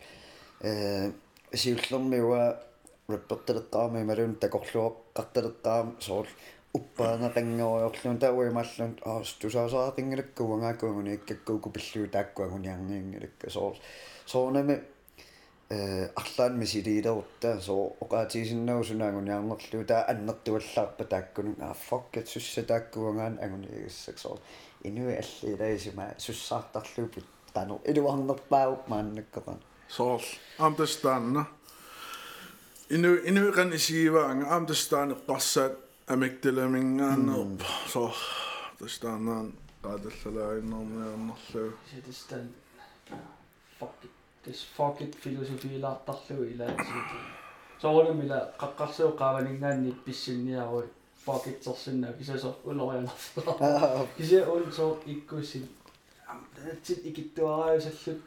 [0.61, 1.13] э
[1.53, 2.61] сиуллермиуа
[3.09, 6.27] реппертелеққарми малун такорлуоққартелеққарам соор
[6.75, 13.77] уппаанеқангериорлун тауималлун аас тусаасаақингилаккуангааккуангуни иккаккууку пиллуу тааккуангуниарниингилакка соор
[14.27, 14.83] соонами
[15.71, 23.39] э арлаан мисилиилерутта соо оқаатисиннагу сунаангуниарнерлуу таа аннертуаллаарпа тааккуну аа фоккет сусса тааккуангаан
[24.85, 30.23] агуниигассак соор инуи аллилаисима суссаартарлуупит тану илуарнерпаау мааннаккеран соор
[30.59, 31.47] амтастаанна
[32.91, 35.75] ину инуиқан исигиваанга амтастаанеққарсаат
[36.07, 38.17] амикталамингаанерп соор
[38.79, 42.49] тастаанаан qaatallalaainnarmiarnerlu ситистан
[43.81, 44.11] fuck it
[44.45, 47.09] this fuck it философиилаартарлуи илаатигит
[47.83, 50.87] соорнамила қаққарсуу qaavaningaanni писсинниаруи
[51.26, 55.68] Fuck it сорсинна кисасо улорианерфера кисе он со иккусин
[56.28, 56.46] ам
[56.84, 58.22] тит икиттуараасаллут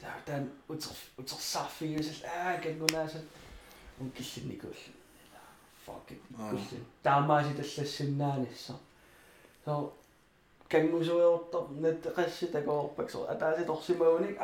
[0.00, 3.24] таа таан утер утерсаарфигисал аа кангунаасат
[4.00, 4.92] ун киллинникуулла
[5.86, 8.74] fuck it иккуллин таамааси таллассиннаанисса
[9.66, 9.92] so
[10.68, 14.36] кангусуйортор наттеқасси такоорпаксо атааси торсимауник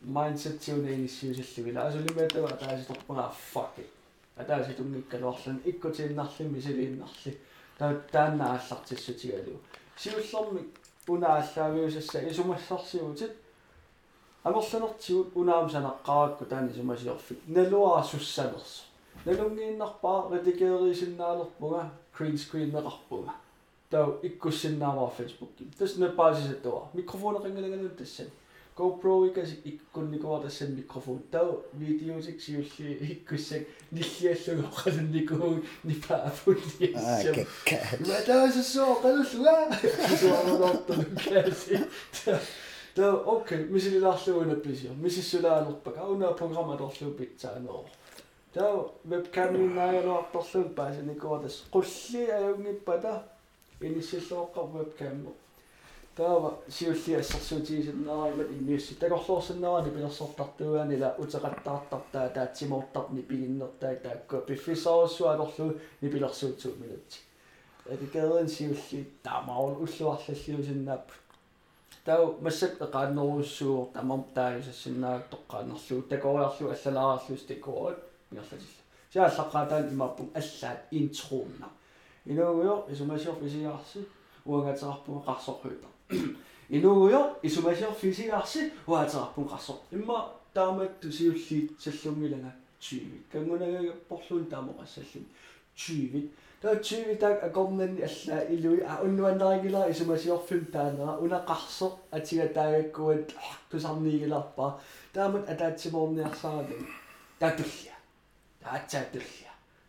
[0.00, 1.74] mindset ti o'n ei sy'n sillu fi.
[1.80, 3.92] As i'n meddwl, a da eisiau dwi'n gwneud, ah, fuck it.
[4.36, 7.34] A da eisiau dwi'n gwneud allan, igo ti'n nallu, mi sy'n fi'n nallu.
[7.78, 9.80] Da da na llatis sy'n ti edrych.
[9.96, 10.60] Siw llom
[11.08, 13.30] wna alla fi oes ysau, eisiau mwyn sasi o'n ti.
[14.44, 17.40] A allan oti wna am sy'n agaag o dan eisiau mwyn sy'n offi.
[17.56, 18.78] Nelw a swsan os.
[19.24, 23.34] Nelw ngin napa, redigeri sy'n na lwbwnga, green screen na lwbwnga.
[23.90, 25.56] Da igo sy'n na wa Facebook.
[25.78, 26.88] Dys na basis edo.
[26.94, 28.34] Mikrofonar ringan ringan ringan ringan ringan
[28.76, 39.00] GoPro икас иккунникуа тассан микрофон тау видеосик сиулли иккуссак ниллиаллугу қалунникуу нипаафулли аа кекка матаасассоо
[39.00, 39.56] қалуллуга
[40.20, 41.80] суарнерторну кааси
[42.94, 44.92] таа окей мисилилаарлугуна писио.
[44.92, 47.86] Мисиссулаанерпак ауна программаторлуу питсааноо
[48.52, 53.24] таа вебкаминаагалуарторлуут паасаникуатас qulli ajungipпата
[53.80, 55.32] инисиллооққар вебкаммо
[56.16, 67.20] таава сиулли ассерсуутигисиннааримат иммиусси такорлуорсиннарани пилерсортартуаанила утеқаттаартартаа таатсимоортарни пигиннертаа таакку пиффисааруссуалорлу нипилерсуутсуут минутти
[67.90, 71.12] атикаерин сиулли таамаун уллуарлаллиусиннаап
[72.06, 77.98] тау массак эқааннеруссуор тамам тааюсассиннаак тоққаанерлуу такориарлу аллалаарарлус такоот
[78.30, 81.68] миерлатилла сааллаққаатаан имааппун аллаат интруунна
[82.24, 84.00] инуугуйо исумасиор фисиаарси
[84.46, 85.88] уангатерарпуга қарсорхуита
[86.68, 95.26] инуугуйо исумасиор фисиаарси уатерарпун қарсор имма таамат тусиуллиит саллунгилага 20 кангунагагаппорлуун таамоқассаллун
[95.76, 96.30] 20
[96.62, 103.34] таа 20 таак акорнани аллаа илуи а уннуаннаригила исумасиорфим таанера унақарсо атига таагаккуат
[103.70, 104.80] тусарнигиларпаа
[105.12, 106.86] таамат атаатсимоорниарсааралу
[107.38, 107.94] татулля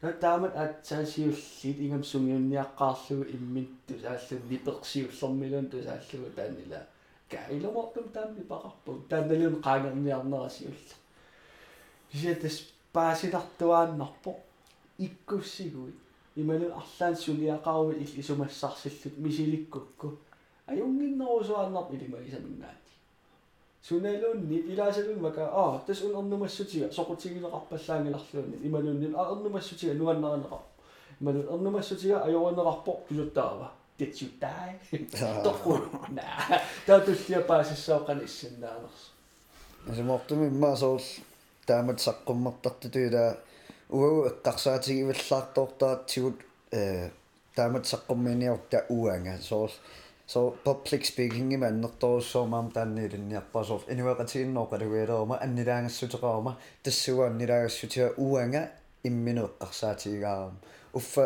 [0.01, 6.85] таатсаатулля таамат атсаасиуллит ингам сунгиунниаққаарлугу иммит тусааллу ниперсиуллэрмилун тусааллугу таанила.
[7.29, 10.95] Каиломортум таамми пақарпу таанналиун qaangerniarnerasiulla
[12.11, 14.35] кисиатас паасилартуааннарпо
[14.99, 15.93] иккуссигуи
[16.35, 20.17] ималу арлаан сулиақаруи ил исумассарсиллут мисиликкукку.
[20.67, 22.86] Аюнгиннерусуааннарп илимагисаминнаати
[23.87, 30.61] суналуунни илаасалун мака аа тас ун орнумассутига соқутигилеқарпаллаангиларлуунни ималуунни а орнумассутига нуаннеринеқар
[31.21, 34.79] ималу орнумассутига ajorинеқарпо пилуттаава did you die?
[35.43, 36.23] Тоққу на
[36.85, 39.11] таатуллиа паасиссаоқани иссиннаанерс
[39.89, 41.03] асимортуми иммаасоорл
[41.65, 43.37] таамат саққуммартартутуила
[43.89, 46.35] уау эққарсаатигиваллаартоортаатсигут
[46.71, 47.09] э
[47.55, 49.73] таамат саққумминиорта уанга соорл
[50.27, 58.61] so public speaking im аннерторуссоомаам таанниилинниарпасоор инуэқатигиннооқалугиалерма аннилаангассутеқарма тассуа аннилаагассутиа уанга
[59.07, 60.55] имминеэққарсаатигаарам
[60.93, 61.23] уффа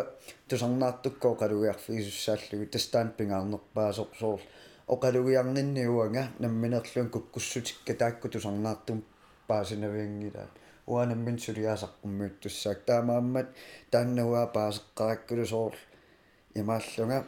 [0.48, 4.40] тусарнаартуккоо қалугиарфигисуссааллугу тастаан пингаарнерпаасоқ соор
[4.94, 8.98] оқалугиарнинни уанга намминерлуан куккуссутикка таакку тусарнаартум
[9.48, 10.48] паасинавиангилаа
[10.86, 13.48] уанаммин сулиаасаққуммиуттуссаак таамааммат
[13.90, 15.74] тааннауаа паасеққараккулу соор
[16.54, 17.18] имааллунга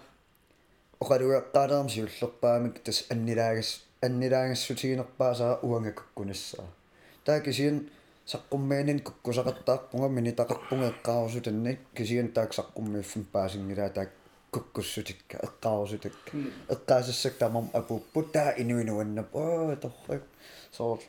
[1.02, 3.70] оқалуяqqaaleram siullerpaamik tas annilaagas
[4.07, 6.68] annilaaгассутигинерпаасаа уангаккунассаа
[7.24, 7.76] таа кисиан
[8.33, 14.11] саққуммаанин куккусақаттаарпунга минитақарпунга эққаарусу танник кисиан таак саққуммиуффим паасингилаа таак
[14.54, 16.30] куккуссутикка эққаарусутакка
[16.74, 20.22] эққаасассак тамам апуппут таа инуинуаннап оо торрак
[20.76, 21.00] соор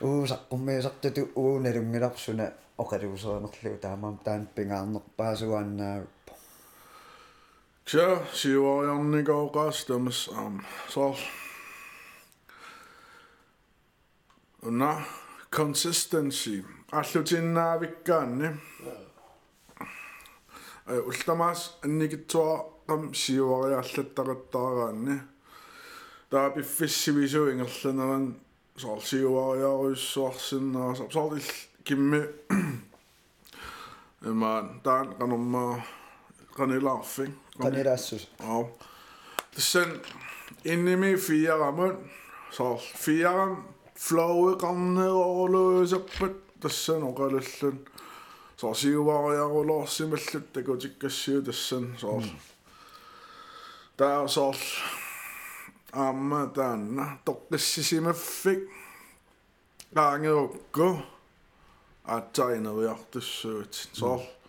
[0.00, 2.46] уу саққуммиусартуту уу налунгиларсуна
[2.82, 5.96] оқалуусуанерлугу таамаам таан пингаарнерпаасуааннаа
[7.90, 11.16] Tja, sivuarianni kaukastamas am sol.
[14.62, 15.02] Na,
[15.56, 16.64] consistency.
[16.92, 18.52] Allu ti'n na fikkaanni.
[21.02, 22.54] Ulltamas, annigittua
[22.86, 25.18] qam sivuari allattaqattaaraanni.
[26.30, 28.36] Taa piffissi visu ingerlanaran
[28.76, 32.22] sol sivuariaruissuarsinnaa sol ill kimmi.
[34.30, 35.80] Emaan, taan qanormaa
[36.54, 37.34] qanilaarfing.
[37.62, 38.56] Qanilaassus ja
[39.54, 39.90] tassan
[40.72, 41.96] innimi fiaramut
[42.56, 42.64] so
[43.04, 43.52] fiaram
[44.06, 47.76] flowe qarneerluusappat tassan oqalallun
[48.60, 52.22] so siuvariarulorsimallut takutikkassiu tassan so
[53.96, 54.44] taa so
[55.92, 58.60] amma taanna toqqissisimaffik
[59.94, 60.88] qaangerukku
[62.14, 64.39] aattaineriartussuut so mm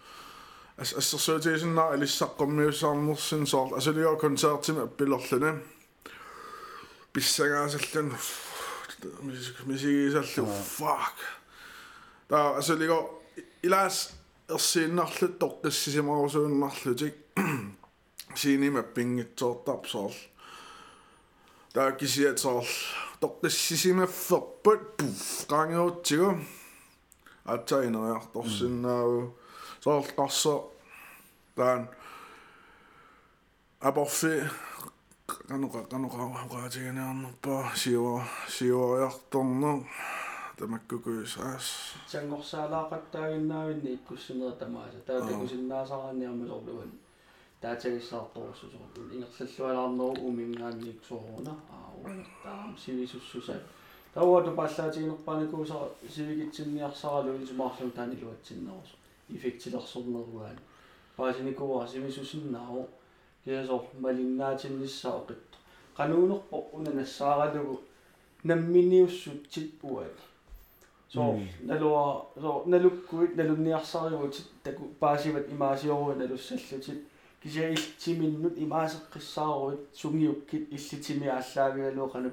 [0.77, 5.62] ассерсуутигисиннаа алиссаққуммиуссаарнерсин соор асулио концертима аппилерлуна
[7.12, 8.12] писсагаасаллун
[9.64, 10.44] мисигисаллу
[10.79, 11.16] fuck
[12.29, 13.22] та асулиго
[13.62, 14.12] илаас
[14.49, 17.14] ерсииннарлут тоққиссисимарусууннарлутик
[18.37, 20.12] синима пингитсоортарп соор
[21.72, 22.68] та кисиат соор
[23.22, 26.37] тоққиссисимафферпут пуф qaangerutsigu
[27.44, 29.39] атсаинериарторсиннааву соор
[29.84, 30.70] қарсо
[31.56, 31.88] таан
[33.80, 34.44] аборфи
[35.26, 39.84] канука канука угаатигинеарнерпа сиуа сиуаярторнер
[40.58, 41.65] тамаккукуисаас
[42.12, 46.91] сангорсаалаақаттаагиннаавинни иккуссинера тамааса таатакусиннаасараанниармалорлуган
[47.62, 53.63] таатагиссаарторуссусоо ингерллуалаарнеру умингаанник соорна аа таам сивисуссуса
[54.13, 55.78] тауату паллаатигинерпааникууса
[56.15, 59.01] сивигитсинниарсаралу исумаарлу таанилуатсиннерусо
[65.98, 67.76] qanuunerpo unaнассааралугу
[68.44, 70.17] намминиуссутсит уат
[71.13, 71.22] so
[71.70, 72.04] nalua
[72.41, 77.00] so nalukkuit nalunniarsaruutit taku paasivat imaasiorua nalussallуtit
[77.41, 82.30] kisia iltiminnut imaaseqqissaaruit sungiukkit illitimiaallaagialuoqanu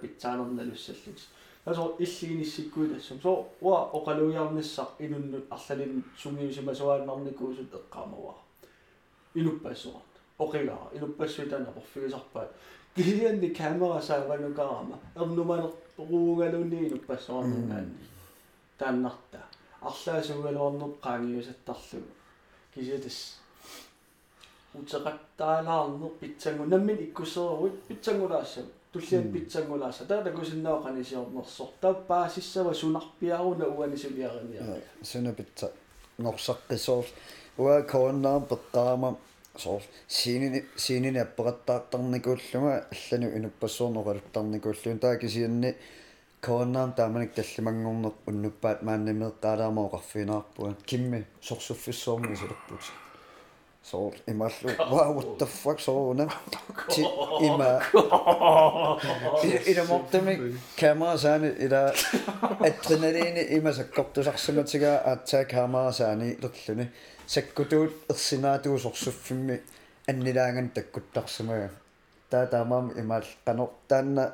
[1.64, 8.34] pitsaanernalussallut also illiinissikkuit assum so wa oqaluiarnissaq inunnut arlalin sungiusimasuaannarnikuusut eqqaamava
[9.34, 12.50] inuppassuart oqilaa inuppassuitana porfigisarpaat
[12.94, 18.06] kisianni kamera saavanukaraama ernumaner ruungalunni inuppassuarningaanni
[18.78, 19.38] тааннарта
[19.88, 22.12] арлаасугалуарнуп qaangiusattarlugu
[22.72, 23.18] кисиатас
[24.74, 35.32] утеқаттаалаарнер питсангу наммин иккусеруит питсангулаассам туллиан питсангулааса таа такусиннаа канисиорнерсор таа паасиссава сунарпиаруна уанисулиариниа суна
[35.32, 35.70] питса
[36.18, 37.06] норсаққисоор
[37.58, 39.16] уа кооннаам пеққаама
[39.56, 45.74] соор сиинини сиинини аппеқаттаартарникууллуга аллану инуппассуорнералуттарникууллуун таа кисианни
[46.40, 53.07] кооннаам тааманик таллимангорнер уннуппаат мааннамеэққалаамаоқарфинаарпуа кимми сорсуффиссуорми силерпут
[53.90, 56.26] So imallu, wow, what the fuck, so na.
[56.92, 57.00] Ti
[57.40, 57.80] ima.
[59.70, 60.34] Ida mottami
[60.76, 61.94] kamera sani, ida
[62.68, 66.84] adrenalini ima sa koptu saksangatiga atsa kamera sani lulluni.
[67.26, 69.56] Sekkutuut irsinaatuu sorsuffimmi
[70.10, 71.70] annilaangan takkuttarsumaga.
[72.30, 74.28] Taa tamam imal qanortaanna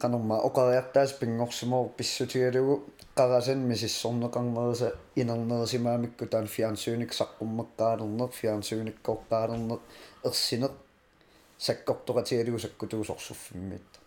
[0.00, 2.74] qanarma oqariartaaspinngorsumo pissutigalugu
[3.18, 4.88] qarasanmi sissorneqarnerisa
[5.20, 9.80] inernerisimaamikku taan fiansuunik saqqummeqqaalerner fiansuunikkoqqaalerner
[10.28, 10.74] ersineq
[11.66, 13.98] sakkortoqatigalugu sakkutuusorsuffimmiitta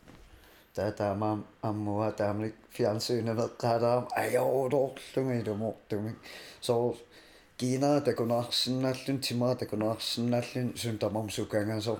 [0.76, 1.36] таатаамаа
[1.70, 6.18] аммуа таамлик фиансуунавеққалаам аёолоорлунга илумортумик
[6.68, 6.96] соо
[7.60, 11.96] кина такунаарсиннааллун тимаа такунаарсиннааллун сун тамарсукангасо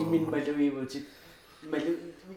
[0.01, 1.05] иммин малугимутик
[1.63, 1.91] малу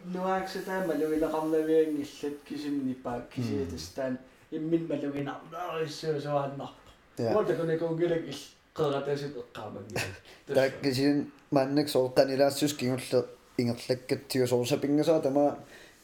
[0.05, 4.17] нуаксата малугилеқарнавиан иллат кисимнипаа кисиатастаан
[4.51, 6.79] иммин малугинарнеруссуусуааннарпо
[7.17, 8.39] уотакунекунгилак ил
[8.75, 9.99] qeratасит эққаамагги
[10.47, 13.25] так кисин маннак сооққанилаассус кигулле
[13.57, 15.21] ингерлаккатсиу соорсапингасаа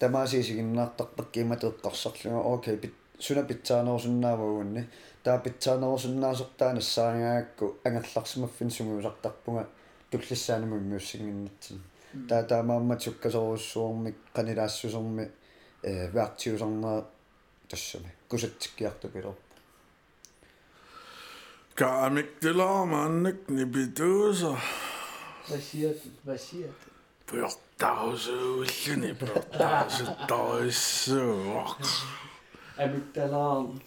[0.02, 4.90] тама тамаасиисигиннаартарпак киматеэккарсарлуга окей пит суна питсаанерусуннаавагунни
[5.24, 9.68] таа питсаанерусуннаасортаанассаагаакку ангерларсимаффин сугуусартарпунга
[10.12, 11.82] туллиссаанаму миуссингиннатсин
[12.30, 15.32] таа таамаамма суккасоруссуормик канилаассусерми
[15.84, 17.06] э ваартиусарнаа
[17.70, 19.36] тассами кусатсиккиартупилер
[21.76, 24.58] Kaamik tilaamannik nipituusa.
[25.50, 25.98] Васиат
[27.82, 29.26] Dagsuhusene på
[29.60, 31.88] dagsuhusene.
[32.78, 33.82] Amygdalaan.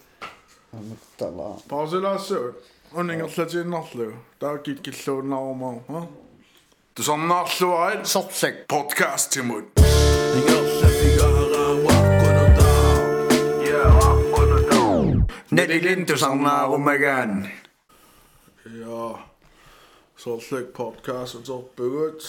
[0.73, 1.59] Amygdalaan.
[1.69, 2.63] Pausilaasuut.
[2.93, 4.13] Uningerlatiin narlu.
[4.39, 6.07] Taakit killuunnarumaa.
[6.95, 9.65] Tusornaarluarit sorlik podcast timut.
[15.51, 17.49] Nelilin tusornaarumagaan.
[18.79, 19.19] Ja.
[20.15, 22.23] Sorlik podcast on soppunut.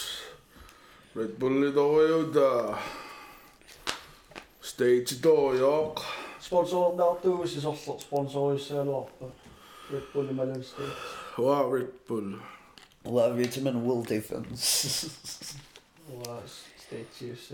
[1.16, 2.78] Red Bulli torjuta.
[4.60, 6.00] Stage torjuq.
[6.40, 9.26] Sponsornertuus isorlu sponsorissaluarpa.
[9.92, 10.92] Red Bull Bulli Malin State.
[11.38, 12.32] Waa Red Bull.
[13.04, 15.06] Love Vitamin Will Defense.
[16.12, 16.42] Waa
[16.86, 17.52] State Chiefs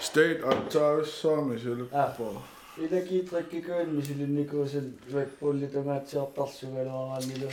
[0.00, 2.42] State Antaussaami siluppo.
[2.78, 7.52] Iläki trekkiköön misilinnikuu sen Red Bulli tomaattiartarsugaluaraannilun.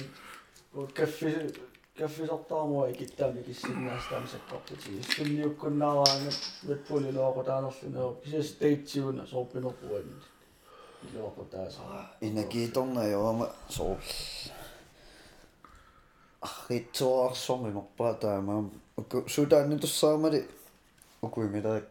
[0.93, 1.53] Kaffisi
[1.97, 6.31] каффисортаармуа икиттаами киссиннаастаами саккортути сунниуккуннаараанга
[6.67, 10.13] Red Bull илоокутаанерлунео кися стейтсиуна соорпинерпуани
[11.13, 11.81] илоокутааса
[12.21, 13.97] инакииторнаёрама соо
[16.41, 20.39] арритсуарсорми морпаа таамаам уку судаанни туссаамали
[21.21, 21.89] укуимилерак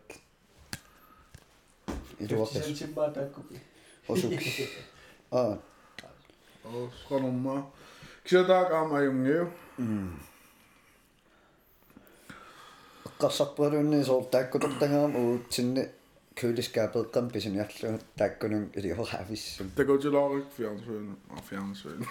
[2.18, 3.60] илуақис сентимаа таккупи
[4.08, 4.60] осукс
[5.30, 5.58] аа
[6.66, 7.62] Og skronumma.
[8.32, 9.50] Ama jungiu.
[13.06, 15.82] эққарсарпалуунни соор тааккутортагаам уутсинни
[16.34, 22.04] кюлискаапеэққам писиниарлугут тааккунун илиораависсум Det går til Lorik fjernsyn og fjernsyn.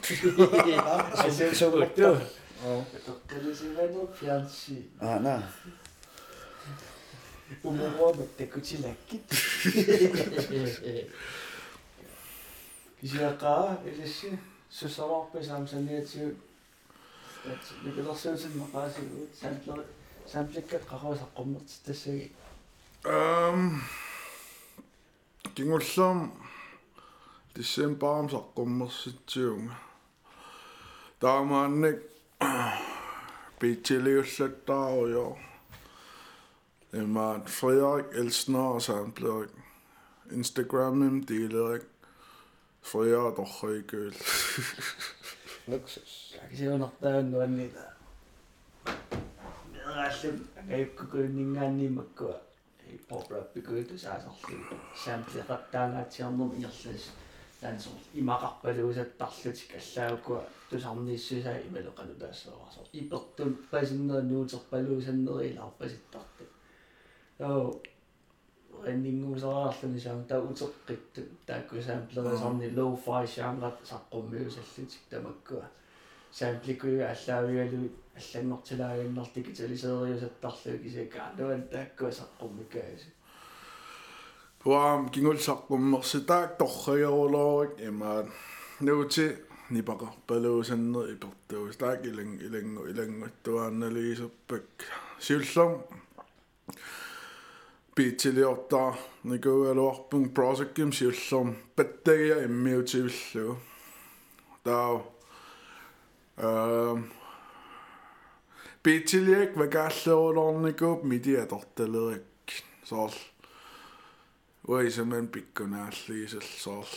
[1.53, 2.21] суммерта
[2.65, 4.77] Og Tokkalisivanu fianssi.
[14.74, 15.30] аана Umuruama takutilakkit.
[15.30, 16.50] Kisiaqaa ilissi sussamarpa saamsaniatiu.
[17.84, 19.80] Nikilersuusin maqaasigut saantler
[20.26, 22.26] сампликкат qaruusaqqummert тассаги
[23.04, 23.80] эм
[25.54, 26.18] кингуллаам
[27.54, 29.74] диссембарам саққуммерситсиунга
[31.20, 31.98] таамаанник
[33.60, 35.26] бичилиуллаттааруйо
[36.92, 39.50] эмаат Frederik Elsner sampleret
[40.30, 41.86] Instagramim dealerik
[42.85, 44.13] Frederik torrigøl
[45.71, 46.13] luksus
[46.49, 47.85] кисиунартааннуаннита
[49.73, 52.37] мерааллун агаюккукуиннингааннимаккуа
[52.91, 57.03] и попраппикуиту саасарлу самплеқаттаагаатсиарнерм иерлас
[57.61, 66.43] таансор имақарпалуусаттарлутик аллаагуккуа тусарнииссусаа ималеқану таассааварсо ипертун пасиннер нуутерпалуусаннерилаарпаситтарту
[67.39, 67.81] тоо
[68.87, 75.65] реннингуусараарлуни саам таа утеққитту тааккусаамплерисарни low fi genre саққуммиусаллутик тамаккуа
[76.31, 83.03] саампликуи аллаавигалу аллангортилаагиннар дигиталисеериусаттарлуу кисакаа нуан тааккуа саққуммикаагас
[84.65, 88.27] Tuam kingul saqqummерситаак торригерулоорик имаат
[88.81, 89.25] нуути
[89.69, 94.65] нипақарпалуусаннер ипертуус таак илан илангу илангуттуаанналигисуппак
[95.19, 95.71] сиуллам
[97.95, 103.57] piitsiliortaa niku aluarpung prosakkim siullorm pattagia immiutivillu
[104.63, 105.15] tau
[106.39, 107.03] ähm
[108.85, 112.51] piitsiliak vakaallerulorniku mitiatortalerik
[112.83, 113.13] soorl
[114.67, 116.87] uisamen pikkunaalliisall soorl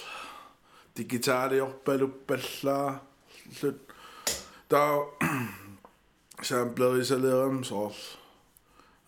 [0.97, 3.05] digitaaliorpaluppallaa
[3.63, 3.93] lut
[4.69, 5.17] tau
[6.43, 7.95] samplerisalerum soorl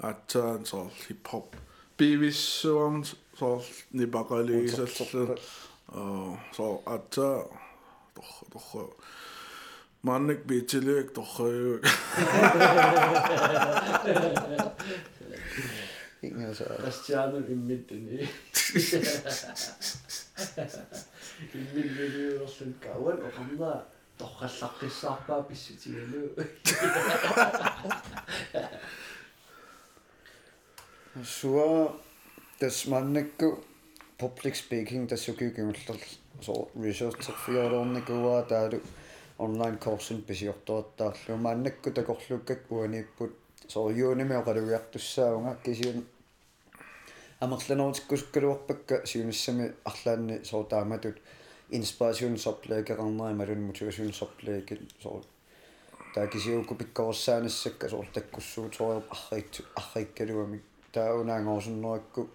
[0.03, 1.55] attaan soorl hip hop
[2.01, 3.05] бивиссуам
[3.39, 5.37] соорл нипақалигисаллу
[5.93, 7.31] оо со атса
[8.15, 8.71] торх торх
[10.03, 11.85] манник битилек торхаюк
[16.23, 18.29] ингаса Christianul immittuni
[21.53, 23.79] иммиллилиуерлун кауан оқарнаа
[24.19, 26.23] торхаллаққиссаарпаа писсутигалу
[26.65, 27.45] суа
[32.60, 33.64] тас маннакку
[34.18, 36.00] public speaking тассукиугимуллер
[36.42, 38.80] со research фиорорникуа таалу
[39.38, 43.34] online course писиортуаттаарлу маннакку такорлуккак уаниппут
[43.68, 46.06] со юуними оқалуиартуссаунга кисиун
[47.40, 51.18] амерланортиккускалуарпакка сиуниссами арлаанни со тааматут
[51.70, 55.22] инспирасиунсорплеекеқарнери малун мотивасиунсорплеекит со
[56.14, 60.62] таа кисиукку пиккорсаанассакка соор таккуссуут соор арриитсу аррииккалуами
[60.94, 62.30] тааунаагоорсуннеракку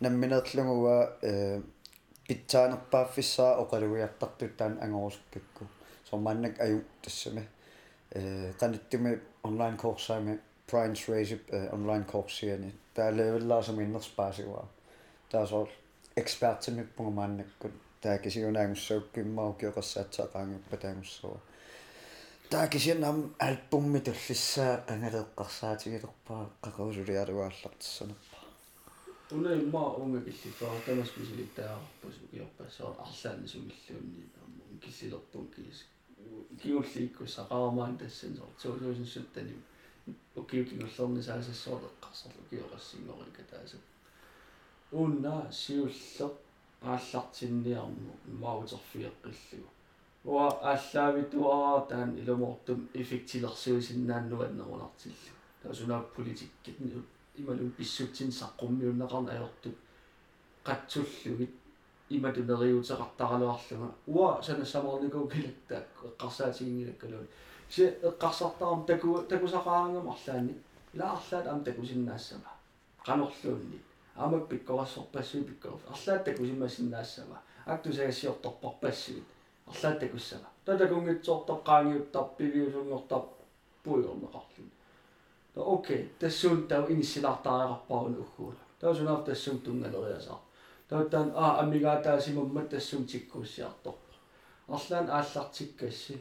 [0.00, 1.60] намминерлугуа э
[2.28, 5.64] питсаанерпааффиссаа оқалуиартартут таан ангорускакку
[6.08, 7.48] сормааннак аю тассами
[8.10, 14.64] э каниттуми онлайн курсаами Prince Race онлайн курсиани таа левеллаасами иннерспаасуа
[15.30, 15.68] таа соор
[16.16, 17.72] экспертимиппугумааннаккут
[18.02, 20.76] таа кисиунаагуссауккиммау киоқассаатсаақаангиппа
[22.45, 28.37] таангуссуа таа кисианам альбумми туллиссаа ангалеэққарсаатигилерпаа қақаусулиалуааллартссанерпа
[29.31, 34.29] уна имма унга киллифаа тамас писилиттаарпус укиорпассаа арлаанни сумиллуунни
[34.81, 35.85] киллилерпун кис
[36.61, 39.55] киуллииккуссақарамаан тассан сор 2017
[40.35, 43.77] укиукингуллерни саасассоолеққарсарлу киоқассингорика тааса
[44.91, 46.33] унна сиуллеқ
[46.81, 49.74] ааллартинниарму маутерфиэққиллугу
[50.25, 56.77] уа ааллаавитуараа таан илумортум эффектилерсуусиннааннуаннерунартиллу таасунаа политиккит
[57.37, 59.77] ималун писсутсин саққуммиуннеқарна аёртут
[60.67, 61.53] қатсуллугит
[62.09, 67.27] иматунериутеқартаралуарлуга уа санассаморникуу килаттаак эққарсаатигингилаккалуни
[67.69, 70.53] си эққарсартарам таку такусақаангам арлаани
[70.93, 72.51] илаарлаат ам такусиннаассама
[73.05, 73.79] qanorluunni
[74.15, 79.23] аама пиккорассорпассуи пиккорф арлаат такусиммасиннаассама актусагассиорторпарпассуит
[79.67, 83.23] арлаат такуссама татакунгитсоортоққаангиуттар пивиусунгортар
[83.83, 84.71] пуйорнеқарлуни
[85.53, 90.39] та окей тассуун тау иниссилаартаареқарпаруни уггуула таусунаав тассуун тунгалериасаа
[90.89, 94.13] таутаан аа амигаатаасимаммат тассуун тиккууссиарторпа
[94.67, 96.15] арлаан ааллартиккасси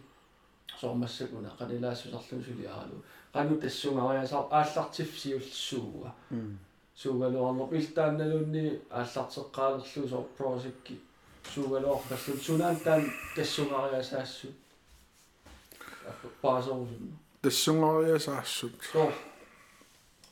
[0.80, 6.12] соормассакуна канилаассусарлун сулиаалу кану тассунгариасаа ааллартифсиуллсууга
[6.96, 11.00] суугалуарнер илтаанналунни ааллартеққаалерлу соор прожекки
[11.53, 14.47] суугалуарпаллун сунаан таан тассунгариасаассу
[16.41, 19.11] паасорусун тассунгариасаассут соо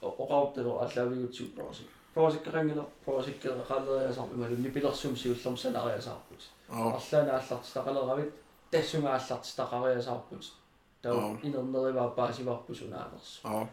[0.02, 8.34] оқарутталу аллавигутсу прожек прожеккерангила прожеккеқалериасаар ималунни пилерсум сиуллерм санариасаарпут аа арлаана ааллартистақалеравит
[8.72, 10.54] тассунгааллартистақариасаарпут
[11.02, 13.68] таа инернериваа паасиварпу сунаалерсу аа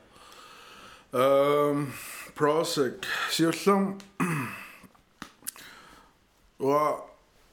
[1.14, 1.92] Ehm
[2.34, 3.98] Prosec siullum
[6.58, 7.07] wa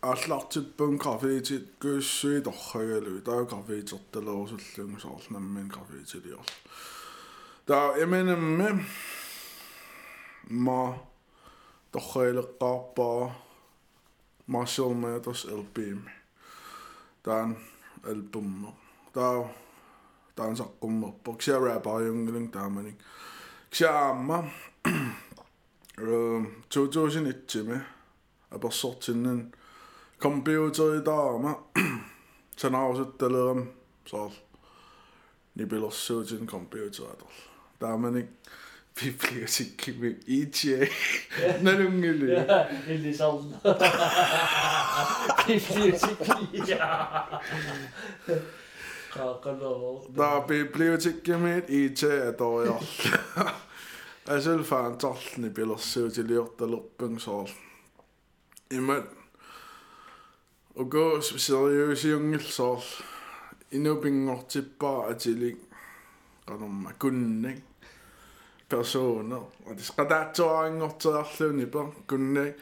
[0.05, 6.45] аллартиппун графитит кууссуи торрагалу таа графитерталерусуллугу соорнаммин графитилиор
[7.65, 8.69] таа эмэнэмме
[10.49, 10.81] ма
[11.93, 13.31] торраилеққарпаа
[14.47, 16.01] Marshall Mathers LPM
[17.23, 17.55] таан
[18.03, 18.73] альбумме
[19.13, 19.47] таа
[20.35, 22.97] таан саққуммерпо кся рапааюнгилин тааманик
[23.69, 24.51] ксаама
[25.97, 27.81] э 2001
[30.18, 31.62] Computer i daama.
[32.56, 33.72] Sen ausittelevan
[34.04, 34.30] sol.
[35.54, 37.30] Nibilos syötin computer adol.
[37.78, 38.28] Tämä meni
[39.00, 40.88] bibliotekki me itse.
[41.60, 42.32] Nälungili.
[42.86, 43.56] Eli salla.
[45.46, 46.78] Bibliotekki.
[50.16, 52.74] Da bibliotekki me itse toja.
[54.28, 57.50] Ei sillä fään tallni bilos syötin liotteluppensolla.
[58.70, 59.02] Imen.
[67.01, 67.59] кунник
[68.69, 69.39] персона
[69.69, 72.55] атис qadaatsuaringorterarluuni per kunnik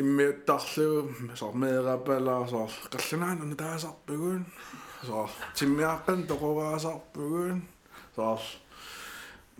[0.00, 0.96] иммиуттарлуу
[1.34, 4.44] соор меэрапалаа соор қаллунаана таасарпагуун
[5.08, 7.58] соор тиммиаққан тоқораасарпагуун
[8.16, 8.42] соор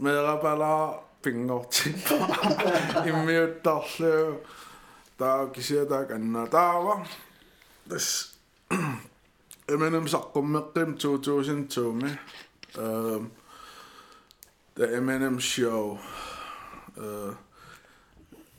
[0.05, 0.85] меэрапалаа
[1.23, 2.17] пингортиппа
[3.11, 4.45] иммиуттарлуу
[5.19, 6.95] таа кисиатаак анна таава
[7.88, 8.38] this.
[9.68, 12.18] Eminem saqqummеqqim 2002
[12.78, 13.32] um
[14.76, 16.00] the Eminem show.
[16.98, 17.34] Uh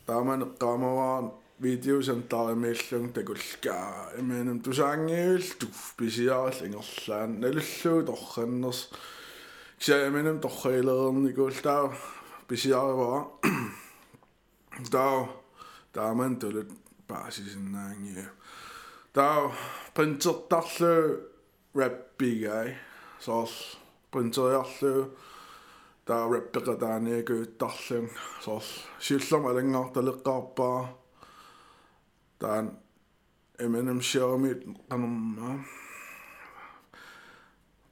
[0.06, 8.80] taaman qaamawaan videosan tarimillung takulkaa Eminem tusaangiul tuff pisiaral ingerlaan nalulluu torranners
[9.78, 11.90] kisa Eminem torreilerernikuul taa
[12.48, 13.20] pisiarivara
[14.94, 15.18] taa
[15.92, 16.70] taaman tulut
[17.08, 18.26] paasisinnaangiu
[19.16, 19.50] Da
[19.94, 21.20] printertallu
[21.74, 22.76] rappigai.
[23.18, 23.78] Sos
[24.10, 25.16] printeriallu.
[26.06, 28.10] Da rappiga daani kyyttallun.
[28.40, 30.80] Sos sillam alangartaleqqarpaa.
[32.38, 32.78] Taan
[33.58, 35.56] emenem shermit qanummaa.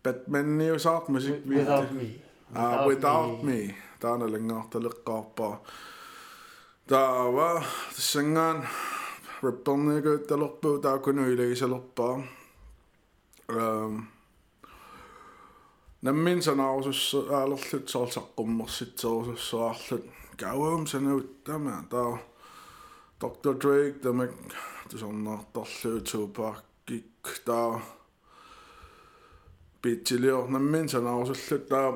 [0.04, 2.06] Batman ni usaat musik Without me.
[2.54, 3.74] Ah, without me.
[4.00, 5.62] Taan alangartaleqqarpaa.
[6.88, 7.62] Da va,
[7.94, 8.22] tässä
[9.44, 12.22] Rippongi että loppuu tää kun yli se loppaa.
[16.02, 18.84] Nämmin sanausussa äälollit saa sakkummas
[23.20, 23.54] Dr.
[23.60, 24.12] Drake the
[24.88, 25.06] tuossa
[25.52, 27.04] tollu tupakki
[27.44, 27.80] tää.
[29.82, 31.92] Pitsilio nämmin sanausussa tää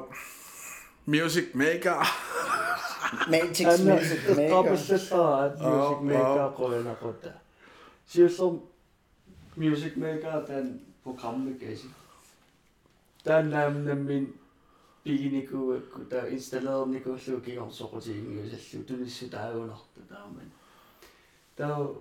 [1.09, 2.04] Music Maker.
[3.30, 4.54] Magix Music Maker.
[4.54, 5.16] Opposite
[5.59, 7.32] Music Maker grønne rødder.
[9.56, 11.88] Music Maker den programbagage.
[13.24, 14.32] Der namne min
[15.04, 15.78] biginiku
[16.11, 18.38] der installerede Nico Slugik om sorteringen.
[18.38, 20.52] Jeg synes, det er så der under det der, men
[21.59, 21.94] der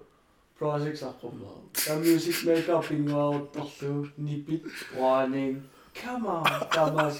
[0.60, 1.41] projects are from
[1.74, 4.62] the music maker being out the nipit
[4.99, 7.12] warning come on come on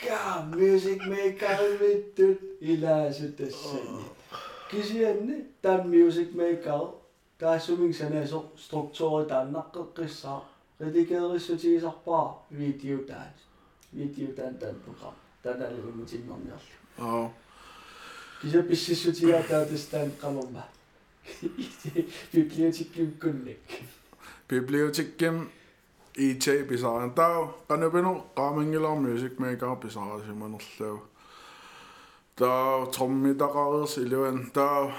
[0.00, 3.68] God, music maker with 이라시듯이
[4.70, 5.54] 기시했니?
[5.60, 6.92] 단 music maker
[7.38, 10.42] 다 수민선에서 스트럭처에 단나끄끄사
[10.78, 13.32] 레디게르스티사파 비디오 단
[13.92, 16.58] 비디오 단단 프로그램 단단히 문진놈이야
[16.98, 17.34] 어
[18.40, 20.68] 기저 비시스티야 다드스탄 까먹마
[22.32, 23.56] 비비오틱김 끝내
[24.46, 25.50] 비비오틱김
[26.17, 30.97] IT pisaraan tao qanupinu qaamangilor music maker pisarasimanerluu
[32.35, 34.91] tao trommitaqareers iluan tao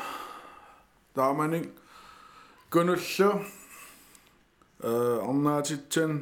[1.14, 1.66] taamanik
[2.72, 3.30] kunullu
[4.91, 4.93] э
[5.28, 6.12] арнаатитсин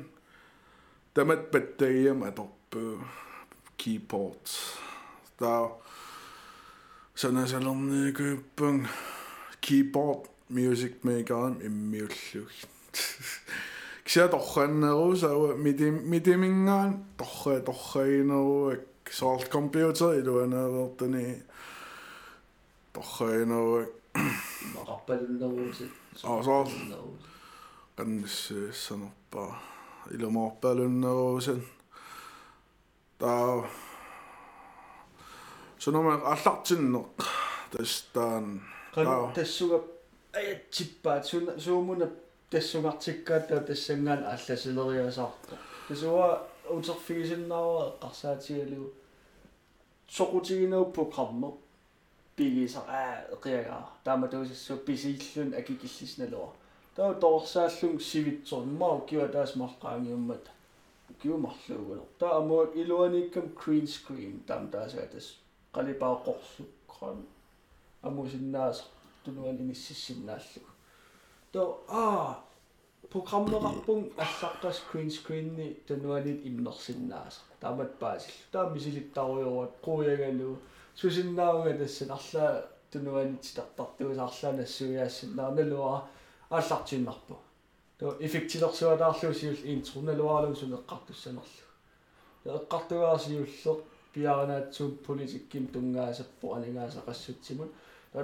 [1.14, 2.94] тамат паттагиам аторпуу
[3.82, 4.52] keyboards
[5.38, 5.64] таа
[7.14, 8.88] санасалерникууппун
[9.60, 12.52] keyboard music maker иммиуллуг
[14.06, 21.42] кися торханнерусава мити митимингаан торха торхаинеруак соорт компьютер илуанаавертани
[22.92, 23.88] торхаинеруак
[24.74, 25.92] Maqarpalunneruusit.
[26.24, 26.66] Аа, soor.
[27.96, 29.52] qannassaanerpaa
[30.14, 31.62] ilumorpalunneruusan
[33.18, 33.64] taa
[35.78, 37.08] sunoma аллартиннеқ
[37.72, 38.46] тастаан
[38.94, 39.78] Kan tassuga
[40.38, 41.24] ajatippaat
[41.64, 42.06] suumuna
[42.51, 45.55] тассугартиккааттаа тассангаан алласилериасаарта
[45.87, 46.29] тасуа
[46.77, 48.85] утерфигисиннаава эққарсаатигалу
[50.15, 51.53] soqutiginau programmer
[52.35, 56.49] pigisa aa eqiagaa taama tuusissuu pisiillun akikillisnalua
[56.95, 60.45] таа торсааллун сивитсорнмаа кива таас мартаангиуммат
[61.19, 65.27] киумарлуугула таа амуак илуаниккам green screen таам таасаатас
[65.75, 67.19] қалипааққорсуккран
[68.07, 68.77] амусиннаас
[69.23, 70.76] тунуан иниссиссиннааллуг
[71.57, 72.37] тоо аа
[73.13, 80.49] программерарпун аллаққас green screen-ни тануанит имнерсиннаас таамат паасил таа мисилиттаруйоруат қуягалу
[80.99, 82.51] сусиннаауга тассан арлаа
[82.91, 85.95] тунуанит тартартуусаарлаанассуяассиннаа налуа
[86.49, 87.35] ааллартиннарпу
[87.99, 91.65] то эффектилерсуалаарлуусиул интрналуаалун сунеққартуссанерлу
[92.59, 93.79] эққартугаасиуллеқ
[94.13, 97.71] пиаранаатсуун политикким тунгаасаппу анингаасақассутсимут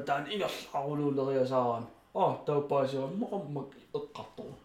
[0.07, 4.63] таан ингерлаарулуулериасааран а таупаасиа моқаммак эққарторук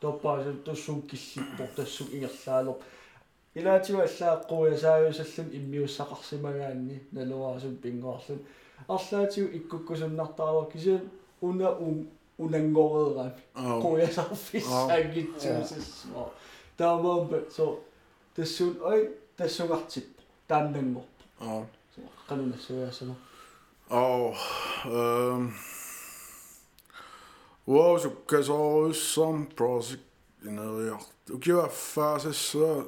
[0.00, 2.76] таупаасиа туссун киллиппор тассун ингерлаалер
[3.58, 8.40] илаатиуа аллааққуясааюсаллун иммиуссақарсимагаанни налуаасун пингоарлун
[8.88, 11.02] арлаатиу иккуккусуннартаавар кисиан
[11.40, 11.96] уна ун
[12.44, 13.32] unangoreraan
[13.82, 16.26] quyasaarfissaagitsuusissua
[16.76, 17.64] taamaampa so
[18.36, 19.00] tassuun oi
[19.36, 21.62] tassungartippo taannangorpo aa
[21.94, 23.14] so qanunassuyaasama
[23.90, 24.34] oo
[27.70, 30.02] ehm wow sukkasoorissam project
[30.44, 32.84] ineriart ukiuaffaasassa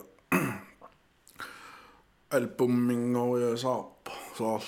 [2.30, 4.62] albumminngoriasaarpa soor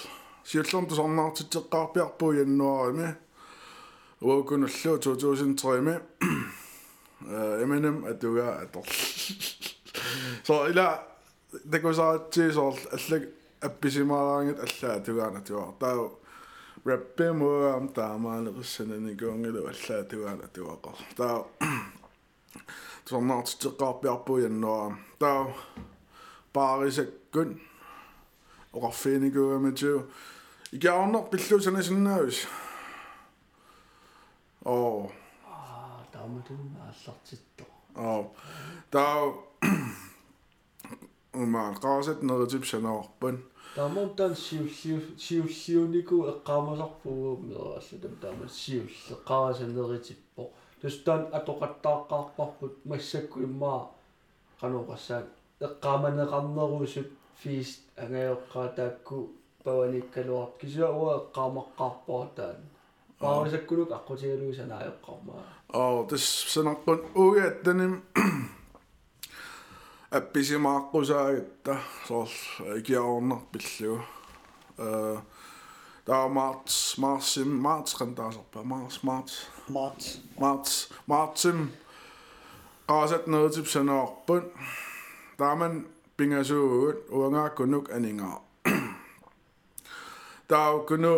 [0.45, 3.09] siullortu sornaartitteqqaarpiarpu jannuarimi
[4.23, 6.01] уукунуллу 2003ми
[7.63, 8.87] Eminem атуга атор
[10.47, 10.87] so ila
[11.73, 13.23] декосаатси соор аллак
[13.61, 16.24] апписимаараангит аллаа тугаана туа таа
[16.86, 21.38] рэппе моам таамаанериссанани куангилу аллаа тугаана туақар таа
[23.10, 25.42] сорнаартиттеққарпиарпу яннуа таа
[26.54, 27.50] паарисаккун
[28.74, 29.92] оқарфиникуамату
[30.72, 32.40] икаорнер пиллусанасиннаавис
[34.66, 35.12] oo
[35.46, 37.64] аа тааматун ааллартитто
[37.98, 38.22] oo
[38.94, 39.34] таа
[41.34, 42.64] умаа qaasat neritip
[43.75, 50.51] sanoorpun таамон тан сиуллиу сиуллиунику эққаамасарпугу мерааллутам таама сиулле qaasанеритиппо
[50.81, 53.91] тустан атоқаттааққарпарпут массакку иммаа
[54.61, 55.27] qanoqassaat
[55.61, 57.09] эққааманеқарнерусут
[57.43, 59.31] фист ангайоққаа таакку
[59.65, 62.57] паваниккалуарт кисуауа эққаамаққарпаа таан
[63.19, 65.43] паарисаккулук аққутигалуусанааёққармаа
[65.75, 67.95] oo tas sanarpun uyattanim
[70.14, 71.78] апписимааққусаагатта
[72.08, 74.04] соорл икиаорнарпиллугу
[74.78, 75.18] э
[76.06, 76.68] таа март
[76.98, 79.30] марсим март қантаасарпа марс март
[79.70, 80.02] март
[80.42, 80.68] март
[81.08, 81.60] мартим
[82.88, 84.44] qaasat neritip sanoorpun
[85.38, 85.74] taaman
[86.18, 88.38] pingasuugut uangaakkunuk aningaa
[90.50, 91.14] taaukkunu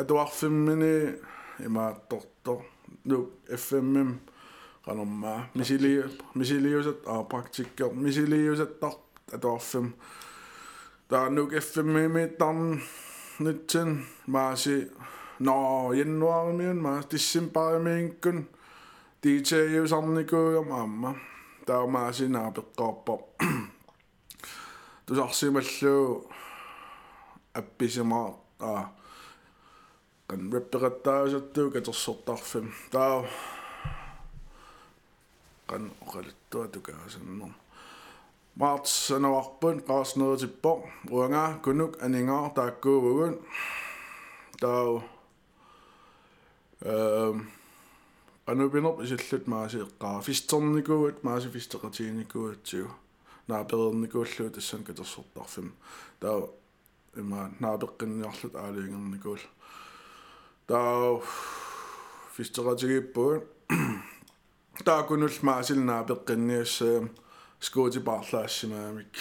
[0.00, 0.94] atuarfimmini
[1.66, 2.60] imaattortor
[3.10, 3.26] nuk
[3.64, 4.10] fmm
[4.87, 5.49] renommaa.
[6.35, 7.89] Misiliuset on praktikko.
[7.89, 8.93] Misiliuset on
[9.41, 9.93] toffim.
[11.07, 12.79] Tää on nukefimimi tam.
[13.39, 14.91] Nyt sen mä si...
[15.39, 18.49] No, jennuarmiin mä tissin paimiinkyn.
[19.23, 19.55] DJ
[19.87, 21.15] Sanniku ja mamma.
[21.65, 23.17] Tää on mä sinä pitkaappa.
[25.05, 26.33] Tusarsi melluu.
[27.57, 28.45] Äppisimaa.
[28.59, 28.85] Ah.
[30.27, 32.71] Kan rippirättää syttyy, ketos sottarfim.
[32.91, 33.27] Tää on
[35.69, 37.53] kan oqalittua tukaasannor
[38.59, 40.71] marts sanawarpun qaasneritippo
[41.15, 43.35] uanga kunuk aningaa taakkuuvugun
[44.61, 44.83] taa
[46.91, 47.37] ehm
[48.49, 52.87] анупинер исаллут мааси эққара фистерникуут мааси фистератииникуутсиу
[53.47, 55.73] наапеерникууллуу тассан катерсортарфим
[56.19, 56.49] таа
[57.15, 59.43] има наапеққинниарлут аалиингерникуул
[60.67, 61.21] таа
[62.35, 63.43] фистератигиппуут
[64.84, 67.08] таа кунул маасил наапеққинниассаа
[67.60, 69.12] скоти барлаассимаамик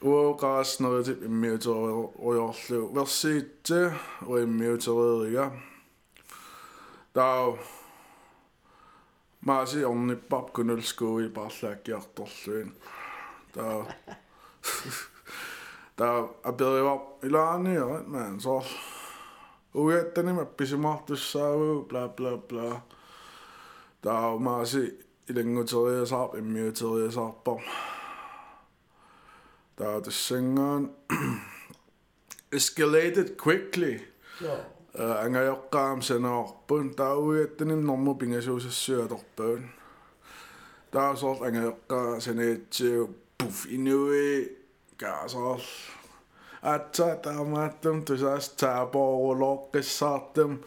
[0.00, 3.80] уоқааснеритип иммиутериорлу версиитте
[4.26, 5.46] уиммиутериерига
[7.14, 7.56] таа
[9.46, 12.70] maaси орниппар кунулскууи парлааккиарторлуин
[13.54, 13.86] таа
[15.96, 18.66] таа аберива илааниера маан соор
[19.73, 22.81] uyattanemappisumaqtussaagu bla bla bla.
[24.01, 24.99] Taaumasi
[25.29, 27.61] ilanguteriasaarp immiuteriasaarpar
[29.75, 30.91] taatussangaan
[32.51, 34.07] escalated quickly.
[34.41, 34.53] Ja.
[34.99, 39.69] Uh, angajoqqaam sanoorpun taavuyattanim normu pingasuusassuatorpaun
[40.91, 44.57] taasoort angajoqqaa saneatsiu puf inui
[44.97, 45.61] kaasoorl
[46.61, 50.59] atsa taamaattum tusaas taaporuloqqissaartum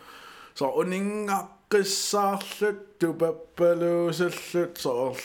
[0.55, 5.21] so uningaqqissaarlut tupappaluusallut soorl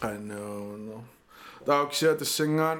[0.00, 1.04] qannuuno
[1.66, 2.78] taaksia tassangaan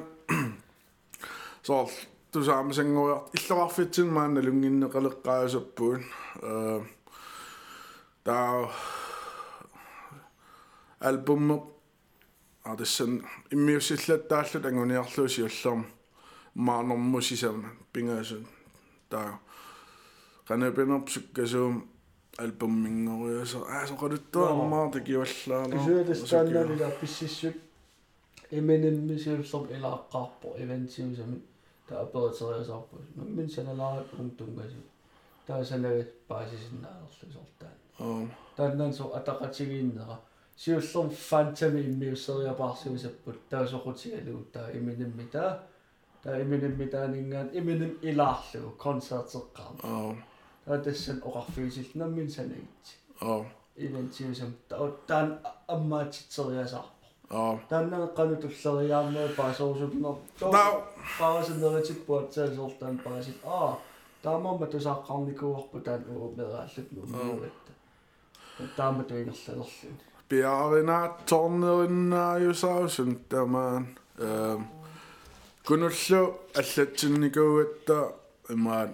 [1.66, 1.90] soorl
[2.32, 6.00] tusaamasanguiart иллоqarfitsin maanna lunginneqaleqqaasappuun
[6.50, 6.52] э
[8.24, 8.68] таа
[11.08, 11.62] альбуммеq
[12.70, 13.12] атассан
[13.54, 15.82] иммиуссиллаттааллут ангуниарлуусиуллерм
[16.66, 18.44] маанормусисама пингаасун
[19.10, 19.38] таа
[20.48, 21.74] канапенерпсуккасуум
[22.42, 27.56] альбуммингориаса аасоқалуттуа такиваллаана исуаластанналила писсиссут
[28.50, 31.38] иминэммисиуллерм илааққарпо ивентиусами
[31.88, 34.82] таа аперитериасаарпус маммин саналаарат унтунгасу
[35.46, 40.16] таа санагат паасисиннаалерлу сортаан аа тааннаан со атақатигииннера
[40.56, 45.50] сиуллерм фантами иммиуссериапаарсуисаппут таасоқутигалугу таа иминэмми таа
[46.23, 50.15] таа иминэмми таанингаан иминэм илаарлугу концертеққарма аа
[50.65, 53.41] таа тассан оқарфигисил наммин санагитси аа
[53.85, 55.29] ивентиусам таа таан
[55.75, 57.05] аммаатитсериасаарпо
[57.39, 60.69] аа тааннаа қану туллериааммаа паасорусутнер таа
[61.19, 63.69] паасинеритиппуат саасортаан паасит аа
[64.23, 67.71] таамамма тусааққарникуарпу таан уу мерааллут нуммуутта
[68.77, 69.97] таама туигерлалерлун
[70.29, 73.83] piarinaat tornerinnaajusausun tamaan
[74.27, 74.61] ehm
[75.69, 76.21] kunullu
[76.59, 78.13] аллатсинникуугатта
[78.49, 78.91] имаат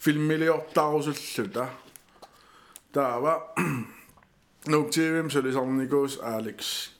[0.00, 1.68] филмилиортаарусуллута
[2.92, 3.34] таава
[4.66, 6.90] нуктивим солисарникуус алекс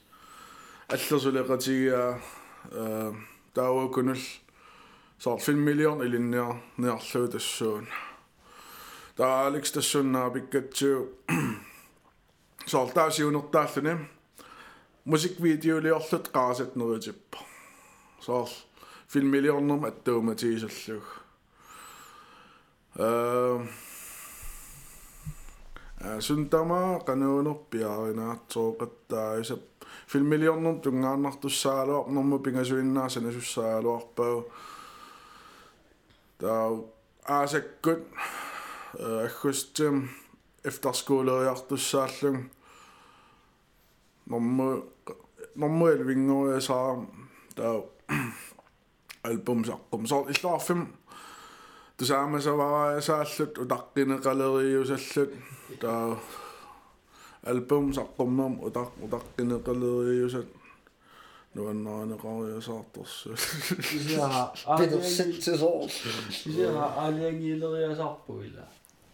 [0.89, 2.19] аллерсулеқатигиа
[2.71, 3.13] э
[3.53, 4.21] таава кунул
[5.19, 7.87] соор филмилиорн илинниар неарлуу тассуун
[9.17, 11.09] таа алекс тассуннаа пиккатсуу
[12.71, 13.93] соортаасиунертааллуни
[15.05, 17.44] мусиквидеолиорлут qaasatnerutippa
[18.20, 18.48] соор
[19.08, 21.04] филмилиорнерм аттууматигисаллуг
[22.96, 23.66] э
[26.20, 29.60] сунтама кануунерпиаринааtsooqattaayusap
[30.06, 34.44] филмилиорнерм тунгааннартуссаалуар норму пингасуиннаасана суссаалуарпау
[36.38, 36.80] таа
[37.24, 38.00] аасаккут
[39.26, 40.10] аггустим
[40.64, 42.36] efterskoleeriartussaalluг
[44.26, 44.84] норму
[45.54, 47.06] норму элвингориасаа
[47.56, 47.82] таа
[49.25, 50.81] альбум саққум соо иллаарфим
[51.97, 55.31] тусаамасавараасааллут утаққинеқалериусаллут
[55.81, 56.17] таа
[57.51, 60.47] альбум саққумнерм утақ утаққинеқалериусат
[61.55, 63.33] нуаннаанеқариасаарторсу
[63.97, 65.89] исиара пидерситсисоор
[66.29, 68.65] исиара аалиангиилериасаарпуила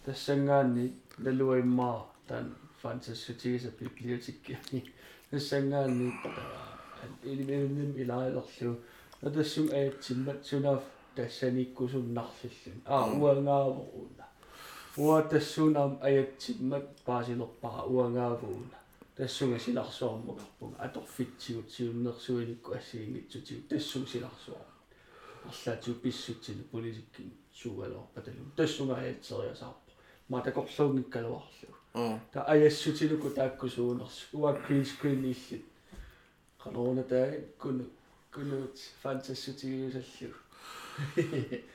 [0.05, 0.85] тассангаанни
[1.17, 4.79] налуиммаа таан фантассутигиса библиотеккиани
[5.31, 6.13] тассангаанни
[7.23, 8.77] илиминим илаалерлу
[9.22, 10.82] натассум аатсиммат сунаф
[11.16, 14.26] тассаниккусуннарлиллун аа уангааворуна
[14.96, 18.78] уа тассунаам аятсиммат паасилерпара уангаавуна
[19.16, 24.66] тассунга силарсуармукарпунга аторфитсигут сиуннерсуиникку ассигингитсутигу тассун силарсуар
[25.48, 29.92] арлаату писсутсили полисиккин сугалоорпаталу тассунга аятсериасаарпа
[30.28, 35.64] матакорлуугиккалуарлу аа та аяссутилуку тааккусуунерс уа green screen иллит
[36.58, 37.84] канаруна таа куну
[38.32, 40.32] gwnnwt fantasy ti yw'r allw.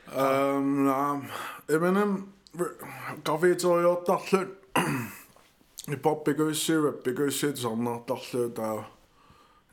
[0.08, 0.98] Um, na,
[1.70, 2.18] i mewn am
[3.28, 4.54] gafi droi o darllen
[5.94, 8.72] i bob bygwysi, bygwysi dyna darllen da.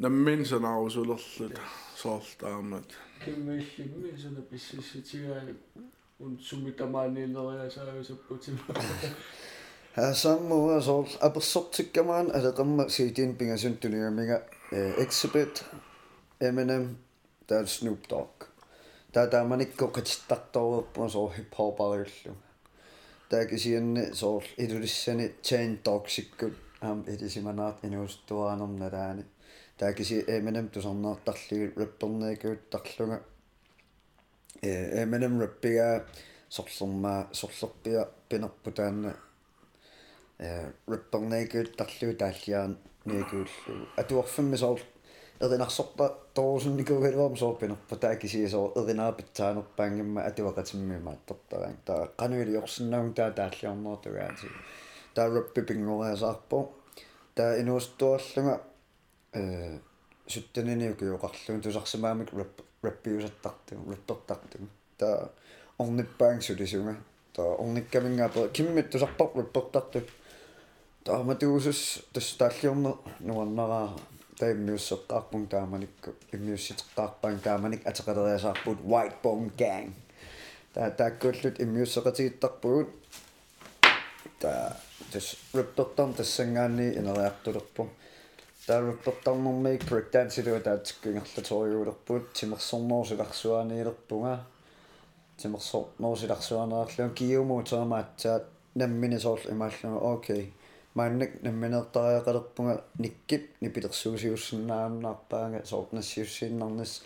[0.02, 1.58] Na mynd yn awr sy'n llyllid,
[1.96, 2.96] sol da amnod.
[3.22, 5.52] Cymell i mi sy'n y busys i ti gael,
[6.24, 8.78] yn symud am anil o'r eas a yw'r sybwt i mi.
[10.18, 14.42] Sam mor sol, a bysot ti'n a dyma sy'n dyn bingas yn dyn i'r miga
[15.00, 15.62] exhibit.
[16.40, 16.96] Eminem
[17.46, 18.48] таа Snoop Dogg.
[19.12, 22.34] Таа тааманикко қатиттарторууппу соор hip hop ариллу
[23.30, 29.24] таа кисианни соор илулиссани chain dog сиккут аам элисиманаат инуустуаанерналаани
[29.78, 33.22] таа киси Eminem тусарнаартарлугу рэппернеекуuttарлуга
[34.62, 36.06] э Eminem рэппига
[36.48, 39.16] сорлермаа сорлерпиа пинерпутаанна
[40.38, 44.93] э рэппернеекуuttарлугу тааллиаан ниекууллугу атуарфимми соор эринарсорта тоорусунникугалуарм
[47.36, 54.48] соорпинерпа таакисии соор эринаарпитсаанерпаангимма атуақатиммима аттартараан таа кануили орсиннаагун таа тааллиарнертугаати
[55.14, 56.58] таа рэппи пингориасаарпо
[57.34, 58.60] таа инуустуарлуга
[59.32, 59.78] э
[60.28, 64.58] суттаниниукиоқарлугун тусарсимаамик рэп рэппиусаттарту рэппертарту
[64.98, 65.30] таа
[65.78, 66.96] орниппаангсулисунга
[67.34, 70.00] таа орниккамингаапе киммит тусарпар рэппертарту
[71.04, 73.90] тааматуусус тас тааллиорнер нуаннараа
[74.44, 79.88] tai miussoqqaaqqun taamanik immiussiteqqaarpain taamanik ateqaleriasaarput white Bone gang.
[80.72, 82.90] Ta taakkuullut immiusseqatigittarpugut
[84.40, 84.52] ta
[85.12, 87.82] tas riptortarm tassangaanni ineriartulerpu
[88.66, 94.34] ta riptortarnermik breakdance ilua taatsikkuingerlatoriuulerput timersornoorsilarsuaaniilerpunga
[95.42, 100.42] timersornoorsilarsuanerarluun kiumuutemaatsaat nammini soorlu imaallugu okay
[100.94, 107.02] мааннак намминертариақалерпунга никкип нипилерсуусиуссиннааннаарпаага соортнассиуссииннарнас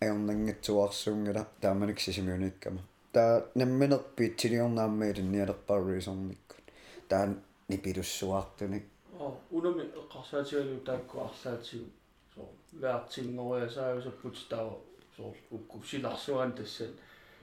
[0.00, 2.80] аернангатсуарсуунгала тааманик сисимиуниккама
[3.12, 6.64] таа намминерпи тилиорнаамма илинниалерпааруисорниккут
[7.08, 7.34] таа
[7.68, 8.84] нипилуссуартуник
[9.18, 11.88] о унами эққарсаатигалу тааккуарлаатигу
[12.34, 12.42] со
[12.82, 14.70] ваартингориасаависаппут таа
[15.16, 16.90] со укку силарсуан тассат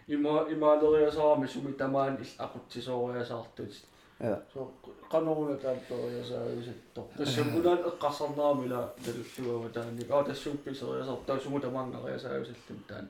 [0.07, 3.73] има имаалериасаарами суми тамаан ил ақутсисоориасаартут
[4.22, 4.70] я so
[5.10, 13.08] qanорuna таапториасаагисаттор тассамулаан эққарсарнаамила талуллуава таанник аа тассуупписериасар таусуму тамаангариасаагисаллум таан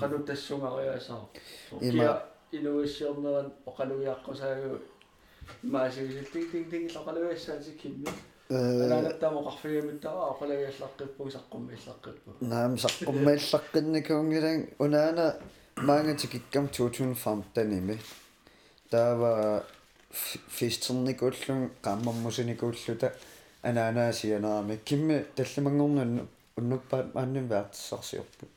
[0.00, 1.20] qanu тассунгариасаа
[1.80, 2.22] Има- киа
[2.52, 4.78] инуиссиорнеран оқалуиаққусаагу
[5.62, 8.08] маасигисил тинг тинг тинг лақалуиассаати кимми
[8.48, 8.54] э
[8.84, 15.26] анаанаттаамо қарфигамиттара оқалуиаллаққиппуги саққумми иллаққиппу наам саққуммаиллаққинникунгилан унаана
[15.76, 17.98] маангатикиккам 2015
[18.90, 19.64] таава
[20.11, 23.11] фистерникууллун qaammarmusinikуулluta
[23.63, 28.49] анаанаасианерами кимми талламангорнун уннуппаат маанним ваартиссарсиорпут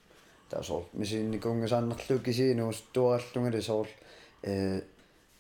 [0.51, 3.89] таасоор мисиинникунгасааннерлуу кисиинуус туараллунгали соор
[4.43, 4.81] э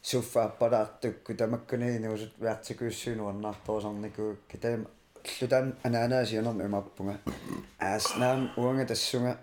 [0.02, 4.86] суффааппалаартукку тамаккуниинуусут ваартикуиссуинуарнаарторсарникуу китаам
[5.24, 7.18] ллутаан анаанаасианерми имаппунга
[7.78, 9.38] ааснаам уанга тассунга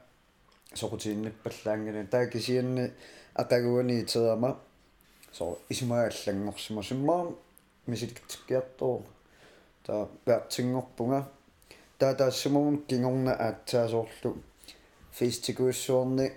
[0.73, 2.91] сокутиинниппаллаангани таа кисианни
[3.33, 4.59] акагуани итерама
[5.31, 7.31] so исмааллангорсума суммаа
[7.87, 9.01] миситтиккиартоо
[9.85, 11.19] таа вертингорпунга
[11.99, 14.29] таа таассумун кингорна аатсаасоорлу
[15.17, 16.27] фестикуиссуорни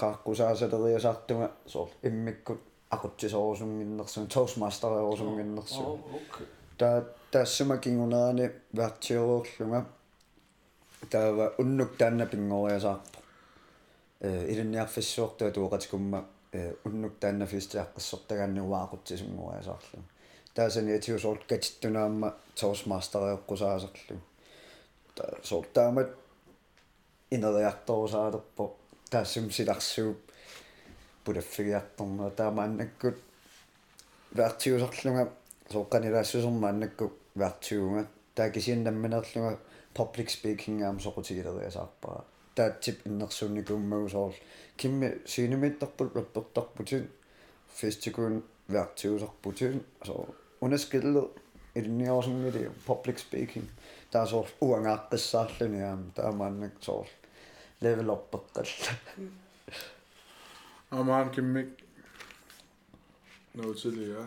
[0.00, 2.60] qaaqqusaasaleриасаартуга соор иммиккут
[2.94, 5.86] aqutsisoorusunginnersun toastmaster-eorusunginnersun
[6.18, 6.46] окей
[6.78, 9.86] таа таассума кингунаани вертиоруорлунга
[11.10, 13.18] таава уннук таанна пингориасаарпо
[14.20, 20.02] э илинниарфиссуортуа туоqatikумма э уннук таанна фистиаққиссортагааннуаақутсисунгориасаарлу
[20.54, 24.16] таасани атиусоорт катиттунаама toastmaster-eoqqusaaserlu
[25.16, 26.08] таа соор таамат
[27.30, 28.64] инериарторусаалерпо
[29.10, 30.18] таассум силарсууп
[31.24, 33.16] пулаффигиарторнера таамааннаккут
[34.38, 35.24] вертиусарлунга
[35.72, 39.58] соққанилаассусермааннакку вертиунга таакисианнамминерлунга
[39.94, 42.24] public speaking аам соқутигилериасаарпара
[42.55, 44.33] таатсип иннерсуунникууммагу соор
[44.77, 47.09] кимми синемиттарпут лаппертарпутин
[47.79, 50.27] фестикуун вертиусарпутин соо
[50.61, 51.23] унаскилле
[51.75, 53.67] илниорсунгили public speaking
[54.11, 57.07] таасоор уангааққиссаарлуни аама таамааннак соор
[57.81, 58.91] level up пеққалла
[60.89, 61.69] амаан киммик
[63.53, 64.25] нотилиа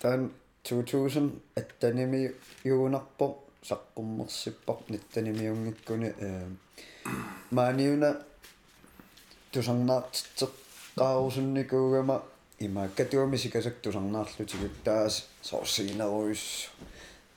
[0.00, 0.32] таан
[0.64, 2.34] 2000 аттаними
[2.64, 3.26] юунарпо
[3.68, 6.48] саққуммерсиппар ниттанимиунгиккуни э
[7.50, 8.16] maaниуна
[9.52, 12.22] тусарнаартитсеққаарусунникуугама
[12.58, 16.70] има катуамисикасак тусарнаарлутигут таас соорсигинеруис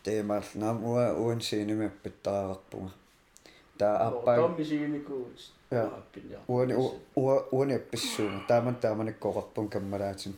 [0.03, 2.91] теемаал наамуа уансиинимаппаттараарпунга
[3.77, 5.39] таа аппаа тааммисигиникуут
[5.71, 5.89] Ja.
[6.47, 6.73] уани
[7.15, 10.33] уа уани апписсууга тааман тааманиккоқарпун каммалаатин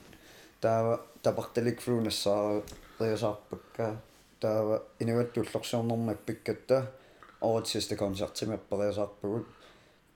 [0.59, 2.61] таава тапарталик флунассаа
[2.99, 3.95] риасаарпакка
[4.40, 6.86] таава инуаттуллорсуорнэрмаппиккатта
[7.40, 9.46] årets konsertimappereasarpugut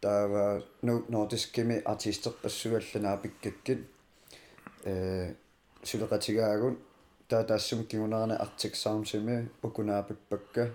[0.00, 3.80] таава ну нордискими артистерпассуалланаапиккаккит
[4.84, 5.34] э
[5.82, 6.78] сулеқатигаагун
[7.28, 10.70] таа таассум кигунерана артиксаармсими укунаапиппакка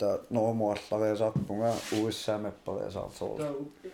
[0.00, 3.48] ta normaallariisarpunga uussaamappariisartoru ta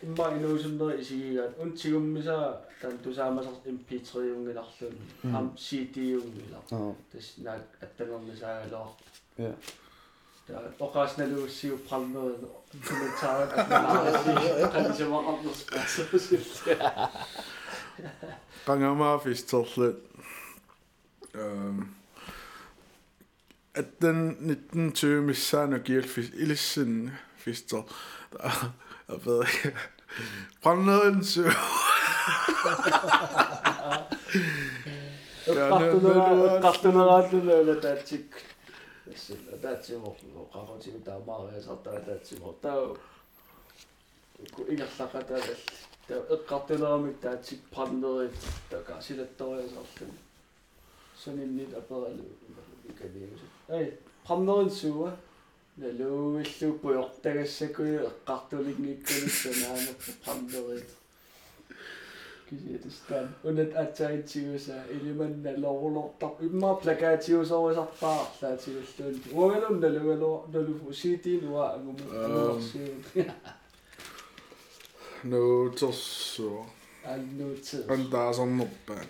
[0.07, 2.47] immaginuusunnerisigigaat untigummisaa
[2.83, 5.35] tan tusaamasar mp3-ungilarlun mm.
[5.35, 6.63] am cd-ungila
[7.13, 8.89] tas naat attangernisaaloor
[9.39, 9.51] ja
[10.47, 12.49] ta oqaasnaluussiu prallnerin
[12.89, 16.65] kommentaaren atnalaarisi qanisamaa arnerspaasapusilt
[18.67, 19.99] qangamaafistorlut
[21.45, 21.81] ähm
[23.77, 27.13] Että den 1920 missä on kielfis ilsin
[27.45, 27.89] fisto.
[30.63, 31.53] Pannoin syy.
[36.63, 38.37] Kahtunalaatun löydä tätsik.
[39.63, 40.17] Tätsimo,
[40.53, 42.53] kahon siitä maa ja saattaa tätsimo.
[42.53, 42.99] Tää on
[44.69, 45.57] innakkaka tällä.
[46.47, 48.31] Kahtunalaatun tätsik pannoin
[48.71, 50.15] takaisin, että on saattanut.
[51.17, 51.31] Se
[51.91, 52.37] on.
[53.70, 53.94] ай
[54.28, 55.18] пандерин суа
[55.78, 60.90] налуиллу пуйортагассакуи эққартулингиккунусса наанерпу паммерит
[62.50, 73.06] кисиатстан унат атсаитсигуса илиманна лорулортар имма плакаатиусоруисарпаарлаатигуллуун уагалун налугалоо налуфу ситинуа агуму агумерсиут
[75.24, 76.66] no tossua
[77.14, 79.04] аннуутсе антаасарнерпаа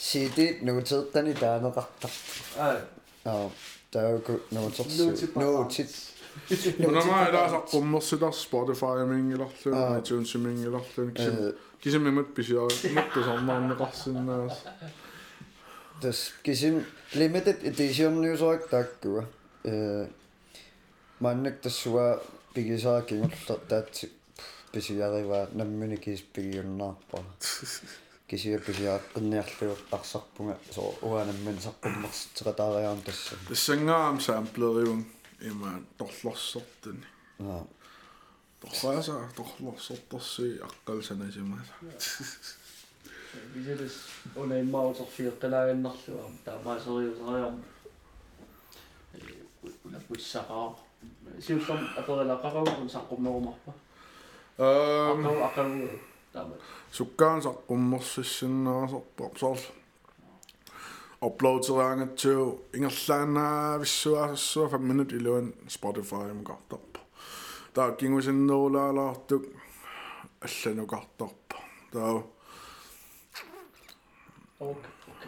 [0.00, 2.12] аа LP CD нуутеэккани таанеқартар
[2.58, 2.80] аа
[3.24, 3.50] аа
[3.90, 5.90] тааку нуутерсу нуутипа нуутит
[6.78, 9.98] Unama ilaaqaqqummersitar Spotify mingillarlun Aa.
[9.98, 12.60] iTunes mingillarlun э kisum kisimimut pisia
[12.96, 14.56] mattusarnaarneqarsinnaas
[16.00, 16.76] тас кисим
[17.14, 19.24] limited edition ньюсорак тааккуа
[19.64, 20.06] э
[21.20, 22.06] маннак тассуа
[22.54, 24.06] пигисаа кингуллер таатси
[24.72, 27.24] писиариваа наммуни кис пигиуннаарпара
[28.31, 35.05] Кисиа писиааққинниарлугеққарсарпунга соо уанамман саққуммерситеқатаариарам тасса тассангаам самплериун
[35.41, 37.03] имаан торлорсортани
[37.39, 37.65] аа.
[38.61, 41.65] Торлааса торлорсорторси аққалсанасимала
[43.53, 43.95] висэлэс
[44.35, 47.57] унаиммаутерфиэққилаагиннарлуам таамаасериусариарм
[49.83, 50.75] улаппуссақаа
[51.45, 53.71] сиуллам аперилаққарагун саққуммерумарпа
[54.57, 55.67] эм ақау
[56.31, 56.55] ақау таама
[56.91, 59.63] суккаан саққуммерсиссиннаасорпоқ сорл
[61.21, 66.99] uploaderangатсуу ингерлаанаа виссуаасассуа 5 минут илуан Spotify мукартарпа
[67.73, 69.43] таа кингусиннерулаалаартук
[70.45, 71.57] алланукартарпа
[71.91, 72.23] таа
[74.59, 74.81] ок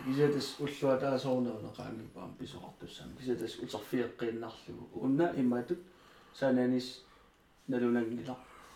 [0.06, 5.80] кисэтэс уллуа таасоорнеунеқаангипаам писоқартуссам кисэтэс утерфиэққииннарлугу унна имматут
[6.34, 6.88] сананис
[7.68, 8.36] налунангила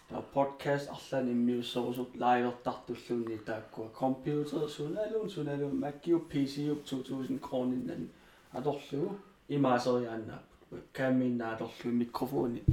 [0.09, 6.55] таа подкаст арлан иммиуссорусуп лайвертартуллуунни тааккуа компьютер суналун суналун маккиу PC
[6.85, 8.09] 2000 крониннан
[8.53, 9.17] аторлугу
[9.49, 10.45] имаасериааннаап
[10.93, 12.63] каминнааторлу микрофони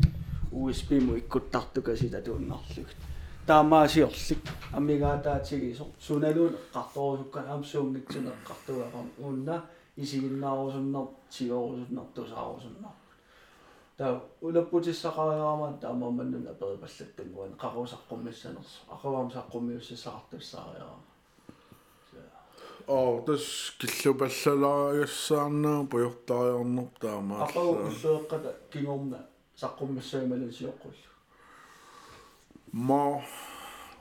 [0.52, 2.96] USB му иккуттартукасита тууннарлугт
[3.46, 9.56] таамаасиорлик аммигаатаатигисо суналун эққарторусуккан аамсуунгитсуне эққартуарам уунна
[9.96, 12.94] исигиннаарусуннар тигорусуннар тусаарусуннар
[13.98, 21.04] таа улаппутиссақариарамаан таамааманнун аперипаллаттунгуан қарусаққуммиссанерсо ақуам саққуммиуссисаартуссаариарама
[22.86, 23.44] оо тас
[23.78, 29.18] киллупаллалаагассаарнаа пуйортаариорнер таамаа ақау уллуэққата кингорна
[29.62, 31.10] саққуммиссаималун сиоққуллу
[32.72, 33.22] ма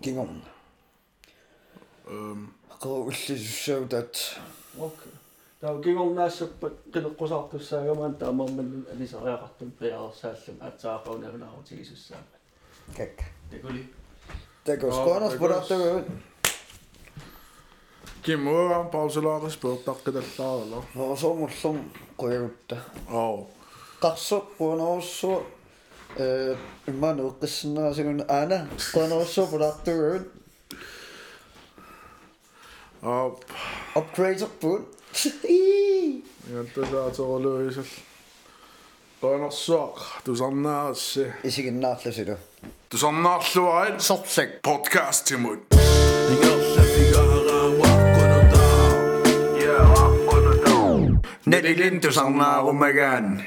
[0.02, 0.50] кингорна
[2.08, 2.54] эм.
[2.74, 4.16] Ақоуллисуссау таат
[4.78, 5.13] окей
[5.63, 12.37] таа кингорнаассаппат қилеққусаартуссаагамаан таамааманнун анисариақартун приарсааллум атсаақаунавнаарутигисуссаама
[12.97, 13.15] как
[13.51, 13.83] такули
[14.65, 15.39] такос Аа, конос такос.
[15.41, 16.07] пуратагуут
[18.25, 21.77] кимуа паусалаарис пуортаққиталлаарала норсоомуллум
[22.21, 22.77] қуягутта
[23.11, 23.47] оо
[24.03, 25.37] qarsorpuunerussuu
[26.17, 28.59] э имману эққиссиннаасагун аана
[28.95, 30.25] qanорсуу пулаартугуут
[33.03, 33.33] аа
[35.13, 36.23] upgraderpuun
[36.57, 37.91] янтасааторлуисал
[39.21, 42.37] панерсуақ тусарнаарси исигиннаарласилу
[42.89, 45.61] тусарнаарлуарит сорсак подкаст тимут
[51.47, 53.43] нелилин тусарнаарумагаан